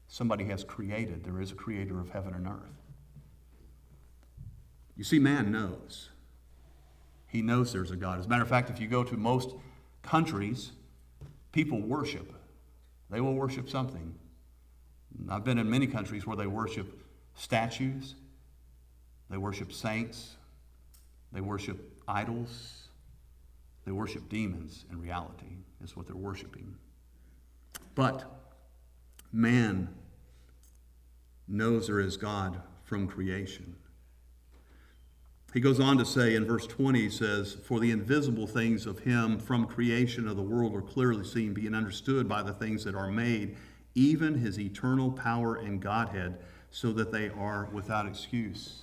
somebody 0.08 0.44
has 0.46 0.64
created. 0.64 1.22
There 1.22 1.40
is 1.40 1.52
a 1.52 1.54
creator 1.54 2.00
of 2.00 2.08
heaven 2.10 2.32
and 2.32 2.46
earth." 2.46 2.83
You 4.96 5.04
see, 5.04 5.18
man 5.18 5.50
knows. 5.50 6.10
He 7.26 7.42
knows 7.42 7.72
there's 7.72 7.90
a 7.90 7.96
God. 7.96 8.20
As 8.20 8.26
a 8.26 8.28
matter 8.28 8.42
of 8.42 8.48
fact, 8.48 8.70
if 8.70 8.80
you 8.80 8.86
go 8.86 9.02
to 9.02 9.16
most 9.16 9.54
countries, 10.02 10.72
people 11.52 11.80
worship. 11.80 12.32
They 13.10 13.20
will 13.20 13.34
worship 13.34 13.68
something. 13.68 14.14
I've 15.28 15.44
been 15.44 15.58
in 15.58 15.68
many 15.68 15.86
countries 15.86 16.26
where 16.26 16.36
they 16.36 16.46
worship 16.46 17.00
statues, 17.34 18.14
they 19.30 19.36
worship 19.36 19.72
saints, 19.72 20.36
they 21.32 21.40
worship 21.40 22.00
idols, 22.06 22.88
they 23.84 23.92
worship 23.92 24.28
demons 24.28 24.84
in 24.90 25.00
reality, 25.00 25.56
is 25.82 25.96
what 25.96 26.06
they're 26.06 26.16
worshiping. 26.16 26.76
But 27.94 28.24
man 29.32 29.88
knows 31.46 31.86
there 31.86 32.00
is 32.00 32.16
God 32.16 32.60
from 32.84 33.06
creation. 33.06 33.76
He 35.54 35.60
goes 35.60 35.78
on 35.78 35.98
to 35.98 36.04
say 36.04 36.34
in 36.34 36.44
verse 36.44 36.66
20, 36.66 37.00
he 37.00 37.08
says, 37.08 37.56
For 37.62 37.78
the 37.78 37.92
invisible 37.92 38.48
things 38.48 38.86
of 38.86 38.98
him 38.98 39.38
from 39.38 39.68
creation 39.68 40.26
of 40.26 40.36
the 40.36 40.42
world 40.42 40.74
are 40.74 40.82
clearly 40.82 41.24
seen, 41.24 41.54
being 41.54 41.76
understood 41.76 42.28
by 42.28 42.42
the 42.42 42.52
things 42.52 42.82
that 42.82 42.96
are 42.96 43.12
made, 43.12 43.56
even 43.94 44.34
his 44.34 44.58
eternal 44.58 45.12
power 45.12 45.54
and 45.54 45.80
Godhead, 45.80 46.38
so 46.72 46.92
that 46.94 47.12
they 47.12 47.28
are 47.28 47.68
without 47.72 48.04
excuse. 48.04 48.82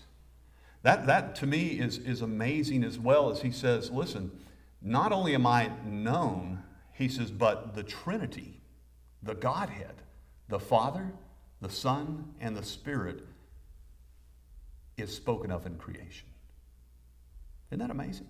That, 0.84 1.06
that 1.08 1.36
to 1.36 1.46
me 1.46 1.78
is, 1.78 1.98
is 1.98 2.22
amazing 2.22 2.86
as 2.86 2.98
well 2.98 3.30
as 3.30 3.42
he 3.42 3.52
says, 3.52 3.92
Listen, 3.92 4.32
not 4.82 5.12
only 5.12 5.36
am 5.36 5.46
I 5.46 5.72
known, 5.86 6.64
he 6.94 7.10
says, 7.10 7.32
but 7.32 7.76
the 7.76 7.84
Trinity, 7.84 8.62
the 9.22 9.36
Godhead, 9.36 9.96
the 10.48 10.60
Father, 10.60 11.12
the 11.60 11.70
Son, 11.70 12.34
and 12.40 12.56
the 12.56 12.64
Spirit 12.64 13.26
is 14.96 15.14
spoken 15.14 15.52
of 15.52 15.66
in 15.66 15.76
creation. 15.76 16.31
Isn't 17.72 17.80
that 17.80 17.90
amazing? 17.90 18.28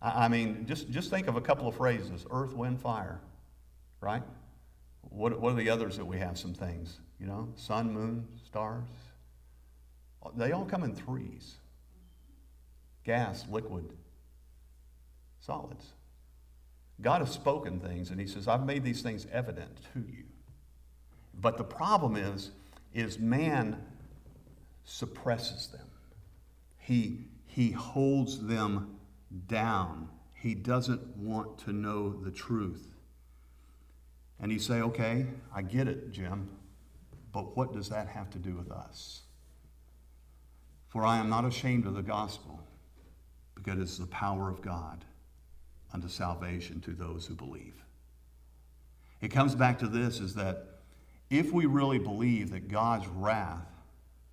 I 0.00 0.28
mean, 0.28 0.66
just, 0.66 0.90
just 0.90 1.10
think 1.10 1.28
of 1.28 1.36
a 1.36 1.40
couple 1.40 1.68
of 1.68 1.76
phrases 1.76 2.26
earth, 2.30 2.54
wind, 2.54 2.80
fire, 2.80 3.20
right? 4.00 4.22
What, 5.02 5.40
what 5.40 5.52
are 5.52 5.56
the 5.56 5.70
others 5.70 5.96
that 5.96 6.04
we 6.04 6.18
have? 6.18 6.38
Some 6.38 6.54
things, 6.54 6.98
you 7.20 7.26
know, 7.26 7.48
sun, 7.56 7.92
moon, 7.92 8.26
stars. 8.46 8.84
They 10.36 10.52
all 10.52 10.64
come 10.64 10.82
in 10.84 10.94
threes 10.94 11.56
gas, 13.04 13.44
liquid, 13.50 13.92
solids. 15.40 15.86
God 17.00 17.20
has 17.20 17.32
spoken 17.32 17.80
things, 17.80 18.10
and 18.10 18.20
He 18.20 18.26
says, 18.26 18.46
I've 18.46 18.64
made 18.64 18.84
these 18.84 19.02
things 19.02 19.26
evident 19.32 19.76
to 19.92 20.00
you. 20.00 20.24
But 21.34 21.58
the 21.58 21.64
problem 21.64 22.16
is, 22.16 22.50
is 22.94 23.18
man 23.18 23.82
suppresses 24.84 25.68
them. 25.68 25.86
He, 26.78 27.24
he 27.52 27.70
holds 27.70 28.46
them 28.46 28.96
down. 29.46 30.08
He 30.32 30.54
doesn't 30.54 31.18
want 31.18 31.58
to 31.58 31.72
know 31.72 32.10
the 32.10 32.30
truth. 32.30 32.94
And 34.40 34.50
you 34.50 34.58
say, 34.58 34.80
okay, 34.80 35.26
I 35.54 35.60
get 35.60 35.86
it, 35.86 36.12
Jim, 36.12 36.48
but 37.30 37.54
what 37.54 37.74
does 37.74 37.90
that 37.90 38.08
have 38.08 38.30
to 38.30 38.38
do 38.38 38.54
with 38.54 38.72
us? 38.72 39.20
For 40.88 41.04
I 41.04 41.18
am 41.18 41.28
not 41.28 41.44
ashamed 41.44 41.84
of 41.84 41.94
the 41.94 42.02
gospel, 42.02 42.58
because 43.54 43.78
it's 43.78 43.98
the 43.98 44.06
power 44.06 44.48
of 44.48 44.62
God 44.62 45.04
unto 45.92 46.08
salvation 46.08 46.80
to 46.80 46.92
those 46.92 47.26
who 47.26 47.34
believe. 47.34 47.84
It 49.20 49.28
comes 49.28 49.54
back 49.54 49.78
to 49.80 49.86
this 49.86 50.20
is 50.20 50.34
that 50.36 50.80
if 51.28 51.52
we 51.52 51.66
really 51.66 51.98
believe 51.98 52.50
that 52.52 52.68
God's 52.68 53.06
wrath 53.08 53.68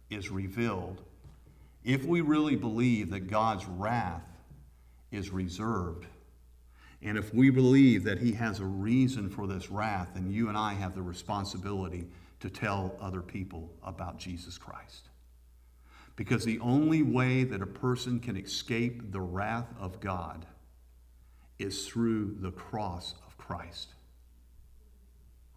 is 0.10 0.32
revealed, 0.32 1.02
if 1.84 2.06
we 2.06 2.22
really 2.22 2.56
believe 2.56 3.10
that 3.12 3.30
God's 3.30 3.66
wrath 3.66 4.24
is 5.12 5.30
reserved, 5.30 6.06
and 7.02 7.18
if 7.18 7.34
we 7.34 7.50
believe 7.50 8.04
that 8.04 8.20
He 8.20 8.34
has 8.34 8.60
a 8.60 8.66
reason 8.66 9.30
for 9.30 9.48
this 9.48 9.72
wrath, 9.72 10.10
then 10.14 10.30
you 10.30 10.50
and 10.50 10.58
I 10.58 10.74
have 10.74 10.96
the 10.96 11.02
responsibility 11.02 12.08
to 12.42 12.50
tell 12.50 12.96
other 13.02 13.22
people 13.22 13.72
about 13.84 14.18
Jesus 14.18 14.58
Christ. 14.58 15.10
Because 16.16 16.44
the 16.44 16.60
only 16.60 17.02
way 17.02 17.46
that 17.46 17.62
a 17.62 17.68
person 17.68 18.20
can 18.20 18.36
escape 18.36 19.12
the 19.12 19.22
wrath 19.22 19.74
of 19.80 20.02
God 20.02 20.46
is 21.58 21.88
through 21.88 22.36
the 22.40 22.52
cross 22.52 23.16
of 23.26 23.38
Christ. 23.38 23.94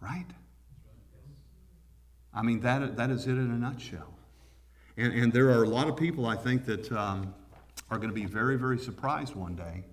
Right? 0.01 0.27
I 2.33 2.41
mean, 2.41 2.61
that, 2.61 2.95
that 2.97 3.09
is 3.09 3.27
it 3.27 3.31
in 3.31 3.51
a 3.51 3.57
nutshell. 3.57 4.13
And, 4.97 5.13
and 5.13 5.33
there 5.33 5.49
are 5.49 5.63
a 5.63 5.67
lot 5.67 5.87
of 5.87 5.97
people, 5.97 6.25
I 6.25 6.35
think, 6.35 6.65
that 6.65 6.91
um, 6.91 7.33
are 7.89 7.97
going 7.97 8.09
to 8.09 8.15
be 8.15 8.25
very, 8.25 8.57
very 8.57 8.77
surprised 8.77 9.35
one 9.35 9.55
day 9.55 9.83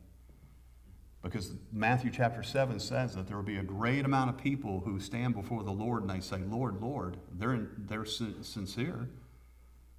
because 1.22 1.52
Matthew 1.72 2.10
chapter 2.10 2.42
7 2.42 2.80
says 2.80 3.14
that 3.14 3.26
there 3.26 3.36
will 3.36 3.44
be 3.44 3.58
a 3.58 3.62
great 3.62 4.04
amount 4.04 4.30
of 4.30 4.38
people 4.38 4.80
who 4.80 4.98
stand 5.00 5.34
before 5.34 5.62
the 5.62 5.72
Lord 5.72 6.02
and 6.02 6.10
they 6.10 6.20
say, 6.20 6.38
Lord, 6.38 6.80
Lord. 6.80 7.18
They're, 7.32 7.54
in, 7.54 7.68
they're 7.76 8.06
sincere. 8.06 9.08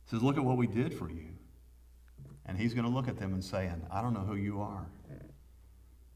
He 0.06 0.10
says, 0.10 0.24
Look 0.24 0.38
at 0.38 0.44
what 0.44 0.58
we 0.58 0.68
did 0.68 0.94
for 0.94 1.10
you. 1.10 1.28
And 2.46 2.58
he's 2.58 2.74
going 2.74 2.86
to 2.86 2.92
look 2.92 3.08
at 3.08 3.18
them 3.18 3.34
and 3.34 3.44
saying, 3.44 3.86
I 3.92 4.02
don't 4.02 4.14
know 4.14 4.22
who 4.22 4.36
you 4.36 4.62
are. 4.62 4.88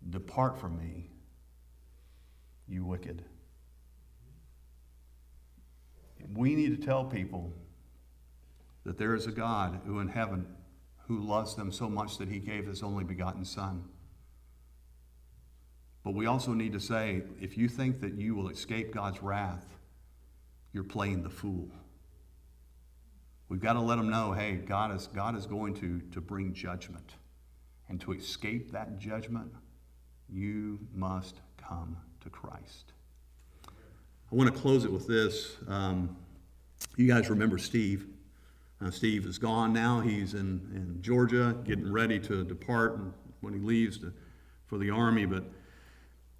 Depart 0.09 0.59
from 0.59 0.77
me, 0.77 1.09
you 2.67 2.83
wicked. 2.83 3.23
We 6.33 6.55
need 6.55 6.79
to 6.79 6.85
tell 6.85 7.05
people 7.05 7.53
that 8.85 8.97
there 8.97 9.15
is 9.15 9.27
a 9.27 9.31
God 9.31 9.81
who 9.85 9.99
in 9.99 10.07
heaven 10.07 10.47
who 11.07 11.19
loves 11.19 11.55
them 11.55 11.71
so 11.71 11.89
much 11.89 12.17
that 12.17 12.29
he 12.29 12.39
gave 12.39 12.65
his 12.65 12.81
only 12.81 13.03
begotten 13.03 13.43
Son. 13.43 13.83
But 16.03 16.13
we 16.13 16.27
also 16.27 16.53
need 16.53 16.73
to 16.73 16.79
say 16.79 17.23
if 17.41 17.57
you 17.57 17.67
think 17.67 17.99
that 18.01 18.13
you 18.13 18.35
will 18.35 18.49
escape 18.49 18.93
God's 18.93 19.21
wrath, 19.21 19.65
you're 20.71 20.83
playing 20.83 21.23
the 21.23 21.29
fool. 21.29 21.69
We've 23.49 23.61
got 23.61 23.73
to 23.73 23.81
let 23.81 23.97
them 23.97 24.09
know 24.09 24.31
hey, 24.31 24.55
God 24.55 24.95
is, 24.95 25.07
God 25.07 25.35
is 25.35 25.45
going 25.45 25.73
to, 25.75 26.01
to 26.11 26.21
bring 26.21 26.53
judgment. 26.53 27.15
And 27.87 28.01
to 28.01 28.13
escape 28.13 28.71
that 28.71 28.97
judgment, 28.97 29.51
you 30.27 30.79
must 30.93 31.35
come 31.57 31.97
to 32.21 32.29
Christ. 32.29 32.93
I 33.67 34.35
want 34.35 34.53
to 34.53 34.59
close 34.59 34.85
it 34.85 34.91
with 34.91 35.07
this. 35.07 35.55
Um, 35.67 36.17
you 36.97 37.07
guys 37.07 37.29
remember 37.29 37.59
Steve. 37.59 38.07
Uh, 38.85 38.91
Steve 38.91 39.25
is 39.25 39.39
gone 39.39 39.73
now. 39.73 39.99
He's 39.99 40.35
in, 40.35 40.61
in 40.75 40.99
Georgia 41.01 41.57
getting 41.63 41.91
ready 41.91 42.19
to 42.19 42.43
depart 42.43 42.99
when 43.41 43.53
he 43.53 43.59
leaves 43.59 43.97
to, 43.99 44.13
for 44.67 44.77
the 44.77 44.91
Army. 44.91 45.25
But 45.25 45.43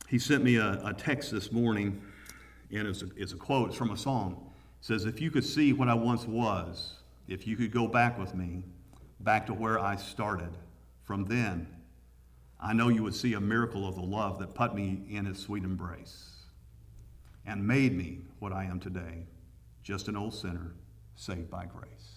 he 0.09 0.19
sent 0.19 0.43
me 0.43 0.57
a, 0.57 0.79
a 0.83 0.93
text 0.93 1.31
this 1.31 1.51
morning, 1.51 1.99
and 2.71 2.87
it's 2.87 3.01
a, 3.01 3.07
it's 3.17 3.33
a 3.33 3.35
quote 3.35 3.69
it's 3.69 3.77
from 3.77 3.89
a 3.89 3.97
song. 3.97 4.51
It 4.79 4.85
says, 4.85 5.05
If 5.05 5.19
you 5.19 5.31
could 5.31 5.43
see 5.43 5.73
what 5.73 5.89
I 5.89 5.95
once 5.95 6.25
was, 6.27 6.99
if 7.27 7.47
you 7.47 7.55
could 7.55 7.71
go 7.71 7.87
back 7.87 8.19
with 8.19 8.35
me, 8.35 8.63
back 9.21 9.47
to 9.47 9.53
where 9.53 9.79
I 9.79 9.95
started, 9.95 10.55
from 11.03 11.25
then, 11.25 11.67
I 12.61 12.73
know 12.73 12.89
you 12.89 13.01
would 13.01 13.15
see 13.15 13.33
a 13.33 13.41
miracle 13.41 13.87
of 13.87 13.95
the 13.95 14.03
love 14.03 14.37
that 14.37 14.53
put 14.53 14.75
me 14.75 15.01
in 15.09 15.25
its 15.25 15.39
sweet 15.39 15.63
embrace 15.63 16.43
and 17.43 17.65
made 17.65 17.97
me 17.97 18.19
what 18.37 18.53
I 18.53 18.65
am 18.65 18.79
today, 18.79 19.25
just 19.81 20.07
an 20.09 20.15
old 20.15 20.35
sinner 20.35 20.75
saved 21.15 21.49
by 21.49 21.65
grace. 21.65 22.14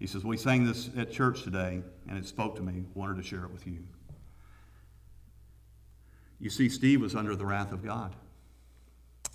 He 0.00 0.06
says, 0.06 0.24
We 0.24 0.38
sang 0.38 0.64
this 0.64 0.88
at 0.96 1.12
church 1.12 1.42
today, 1.42 1.82
and 2.08 2.18
it 2.18 2.26
spoke 2.26 2.56
to 2.56 2.62
me, 2.62 2.84
wanted 2.94 3.18
to 3.18 3.22
share 3.22 3.44
it 3.44 3.52
with 3.52 3.66
you. 3.66 3.84
You 6.40 6.48
see, 6.48 6.70
Steve 6.70 7.02
was 7.02 7.14
under 7.14 7.36
the 7.36 7.44
wrath 7.44 7.70
of 7.70 7.84
God. 7.84 8.16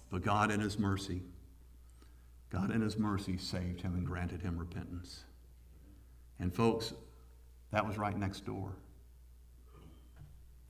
But 0.10 0.24
God, 0.24 0.52
in 0.52 0.60
His 0.60 0.80
mercy, 0.80 1.22
God, 2.50 2.72
in 2.72 2.82
His 2.82 2.98
mercy, 2.98 3.38
saved 3.38 3.82
him 3.82 3.94
and 3.94 4.06
granted 4.08 4.42
him 4.42 4.58
repentance. 4.58 5.24
And, 6.40 6.54
folks, 6.54 6.94
that 7.72 7.86
was 7.86 7.98
right 7.98 8.18
next 8.18 8.44
door. 8.46 8.72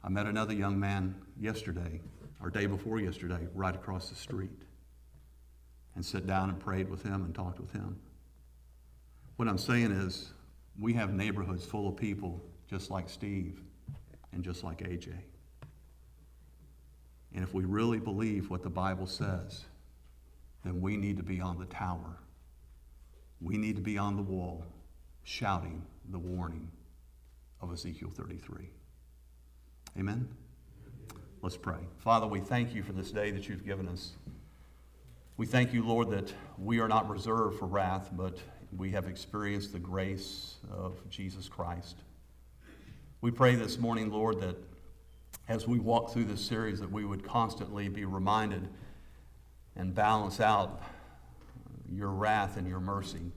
I 0.03 0.09
met 0.09 0.25
another 0.25 0.53
young 0.53 0.77
man 0.77 1.15
yesterday, 1.39 2.01
or 2.41 2.49
day 2.49 2.65
before 2.65 2.99
yesterday, 2.99 3.47
right 3.55 3.73
across 3.73 4.09
the 4.09 4.15
street, 4.15 4.63
and 5.95 6.05
sat 6.05 6.27
down 6.27 6.49
and 6.49 6.59
prayed 6.59 6.89
with 6.89 7.01
him 7.01 7.23
and 7.23 7.33
talked 7.33 7.61
with 7.61 7.71
him. 7.71 7.97
What 9.35 9.47
I'm 9.47 9.57
saying 9.57 9.91
is, 9.91 10.31
we 10.79 10.93
have 10.93 11.13
neighborhoods 11.13 11.65
full 11.65 11.87
of 11.87 11.95
people 11.95 12.41
just 12.69 12.89
like 12.89 13.09
Steve 13.09 13.61
and 14.31 14.43
just 14.43 14.63
like 14.63 14.79
AJ. 14.79 15.13
And 17.33 17.43
if 17.43 17.53
we 17.53 17.65
really 17.65 17.99
believe 17.99 18.49
what 18.49 18.63
the 18.63 18.69
Bible 18.69 19.07
says, 19.07 19.65
then 20.63 20.81
we 20.81 20.95
need 20.97 21.17
to 21.17 21.23
be 21.23 21.41
on 21.41 21.59
the 21.59 21.65
tower. 21.65 22.17
We 23.41 23.57
need 23.57 23.75
to 23.75 23.81
be 23.81 23.97
on 23.97 24.15
the 24.15 24.21
wall 24.21 24.65
shouting 25.23 25.83
the 26.11 26.19
warning 26.19 26.71
of 27.61 27.73
Ezekiel 27.73 28.11
33. 28.15 28.69
Amen? 29.99 30.29
Let's 31.41 31.57
pray. 31.57 31.79
Father, 31.97 32.25
we 32.25 32.39
thank 32.39 32.73
you 32.73 32.83
for 32.83 32.93
this 32.93 33.11
day 33.11 33.31
that 33.31 33.49
you've 33.49 33.65
given 33.65 33.87
us. 33.87 34.13
We 35.37 35.45
thank 35.45 35.73
you, 35.73 35.83
Lord, 35.83 36.09
that 36.11 36.33
we 36.57 36.79
are 36.79 36.87
not 36.87 37.09
reserved 37.09 37.59
for 37.59 37.65
wrath, 37.65 38.09
but 38.13 38.37
we 38.77 38.91
have 38.91 39.07
experienced 39.07 39.71
the 39.71 39.79
grace 39.79 40.55
of 40.71 40.97
Jesus 41.09 41.47
Christ. 41.47 41.97
We 43.21 43.31
pray 43.31 43.55
this 43.55 43.77
morning, 43.77 44.11
Lord, 44.11 44.41
that 44.41 44.57
as 45.47 45.67
we 45.67 45.79
walk 45.79 46.11
through 46.11 46.25
this 46.25 46.41
series 46.41 46.79
that 46.79 46.91
we 46.91 47.05
would 47.05 47.23
constantly 47.23 47.87
be 47.87 48.05
reminded 48.05 48.67
and 49.75 49.93
balance 49.93 50.39
out 50.39 50.81
your 51.91 52.09
wrath 52.09 52.57
and 52.57 52.67
your 52.67 52.79
mercy. 52.79 53.31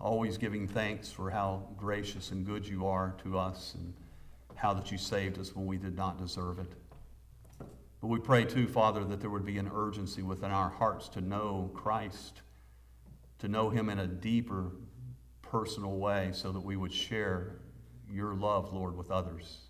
Always 0.00 0.38
giving 0.38 0.66
thanks 0.68 1.10
for 1.10 1.30
how 1.30 1.68
gracious 1.76 2.30
and 2.30 2.44
good 2.44 2.66
you 2.66 2.86
are 2.86 3.14
to 3.24 3.38
us 3.38 3.74
and 3.74 3.92
how 4.54 4.72
that 4.74 4.90
you 4.90 4.98
saved 4.98 5.38
us 5.38 5.54
when 5.54 5.66
we 5.66 5.76
did 5.76 5.96
not 5.96 6.18
deserve 6.18 6.58
it. 6.58 6.72
But 8.00 8.08
we 8.08 8.18
pray 8.18 8.44
too, 8.44 8.66
Father, 8.66 9.04
that 9.04 9.20
there 9.20 9.30
would 9.30 9.44
be 9.44 9.58
an 9.58 9.70
urgency 9.74 10.22
within 10.22 10.50
our 10.50 10.70
hearts 10.70 11.08
to 11.10 11.20
know 11.20 11.70
Christ, 11.74 12.42
to 13.38 13.48
know 13.48 13.70
Him 13.70 13.88
in 13.88 13.98
a 13.98 14.06
deeper, 14.06 14.72
personal 15.42 15.96
way, 15.98 16.30
so 16.32 16.52
that 16.52 16.60
we 16.60 16.76
would 16.76 16.92
share 16.92 17.60
your 18.10 18.34
love, 18.34 18.72
Lord, 18.72 18.96
with 18.96 19.10
others 19.10 19.66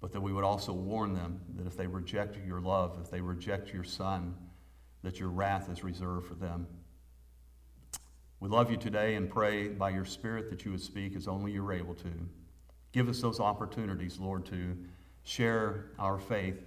but 0.00 0.12
that 0.12 0.20
we 0.20 0.32
would 0.32 0.44
also 0.44 0.72
warn 0.72 1.14
them 1.14 1.40
that 1.56 1.66
if 1.66 1.76
they 1.76 1.86
reject 1.86 2.36
your 2.46 2.60
love, 2.60 2.98
if 3.02 3.10
they 3.10 3.20
reject 3.20 3.72
your 3.72 3.84
Son, 3.84 4.34
that 5.02 5.18
your 5.18 5.30
wrath 5.30 5.68
is 5.70 5.82
reserved 5.82 6.26
for 6.26 6.34
them. 6.34 6.66
We 8.38 8.48
love 8.48 8.70
you 8.70 8.76
today 8.76 9.14
and 9.14 9.30
pray 9.30 9.68
by 9.68 9.90
your 9.90 10.04
Spirit 10.04 10.50
that 10.50 10.64
you 10.64 10.70
would 10.70 10.82
speak 10.82 11.16
as 11.16 11.26
only 11.26 11.52
you're 11.52 11.72
able 11.72 11.94
to. 11.94 12.12
Give 12.92 13.08
us 13.08 13.20
those 13.20 13.40
opportunities, 13.40 14.18
Lord, 14.18 14.44
to 14.46 14.76
share 15.24 15.86
our 15.98 16.18
faith 16.18 16.62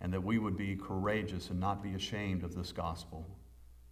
and 0.00 0.12
that 0.12 0.22
we 0.22 0.38
would 0.38 0.56
be 0.56 0.76
courageous 0.76 1.50
and 1.50 1.58
not 1.58 1.82
be 1.82 1.94
ashamed 1.94 2.42
of 2.42 2.54
this 2.54 2.72
gospel. 2.72 3.26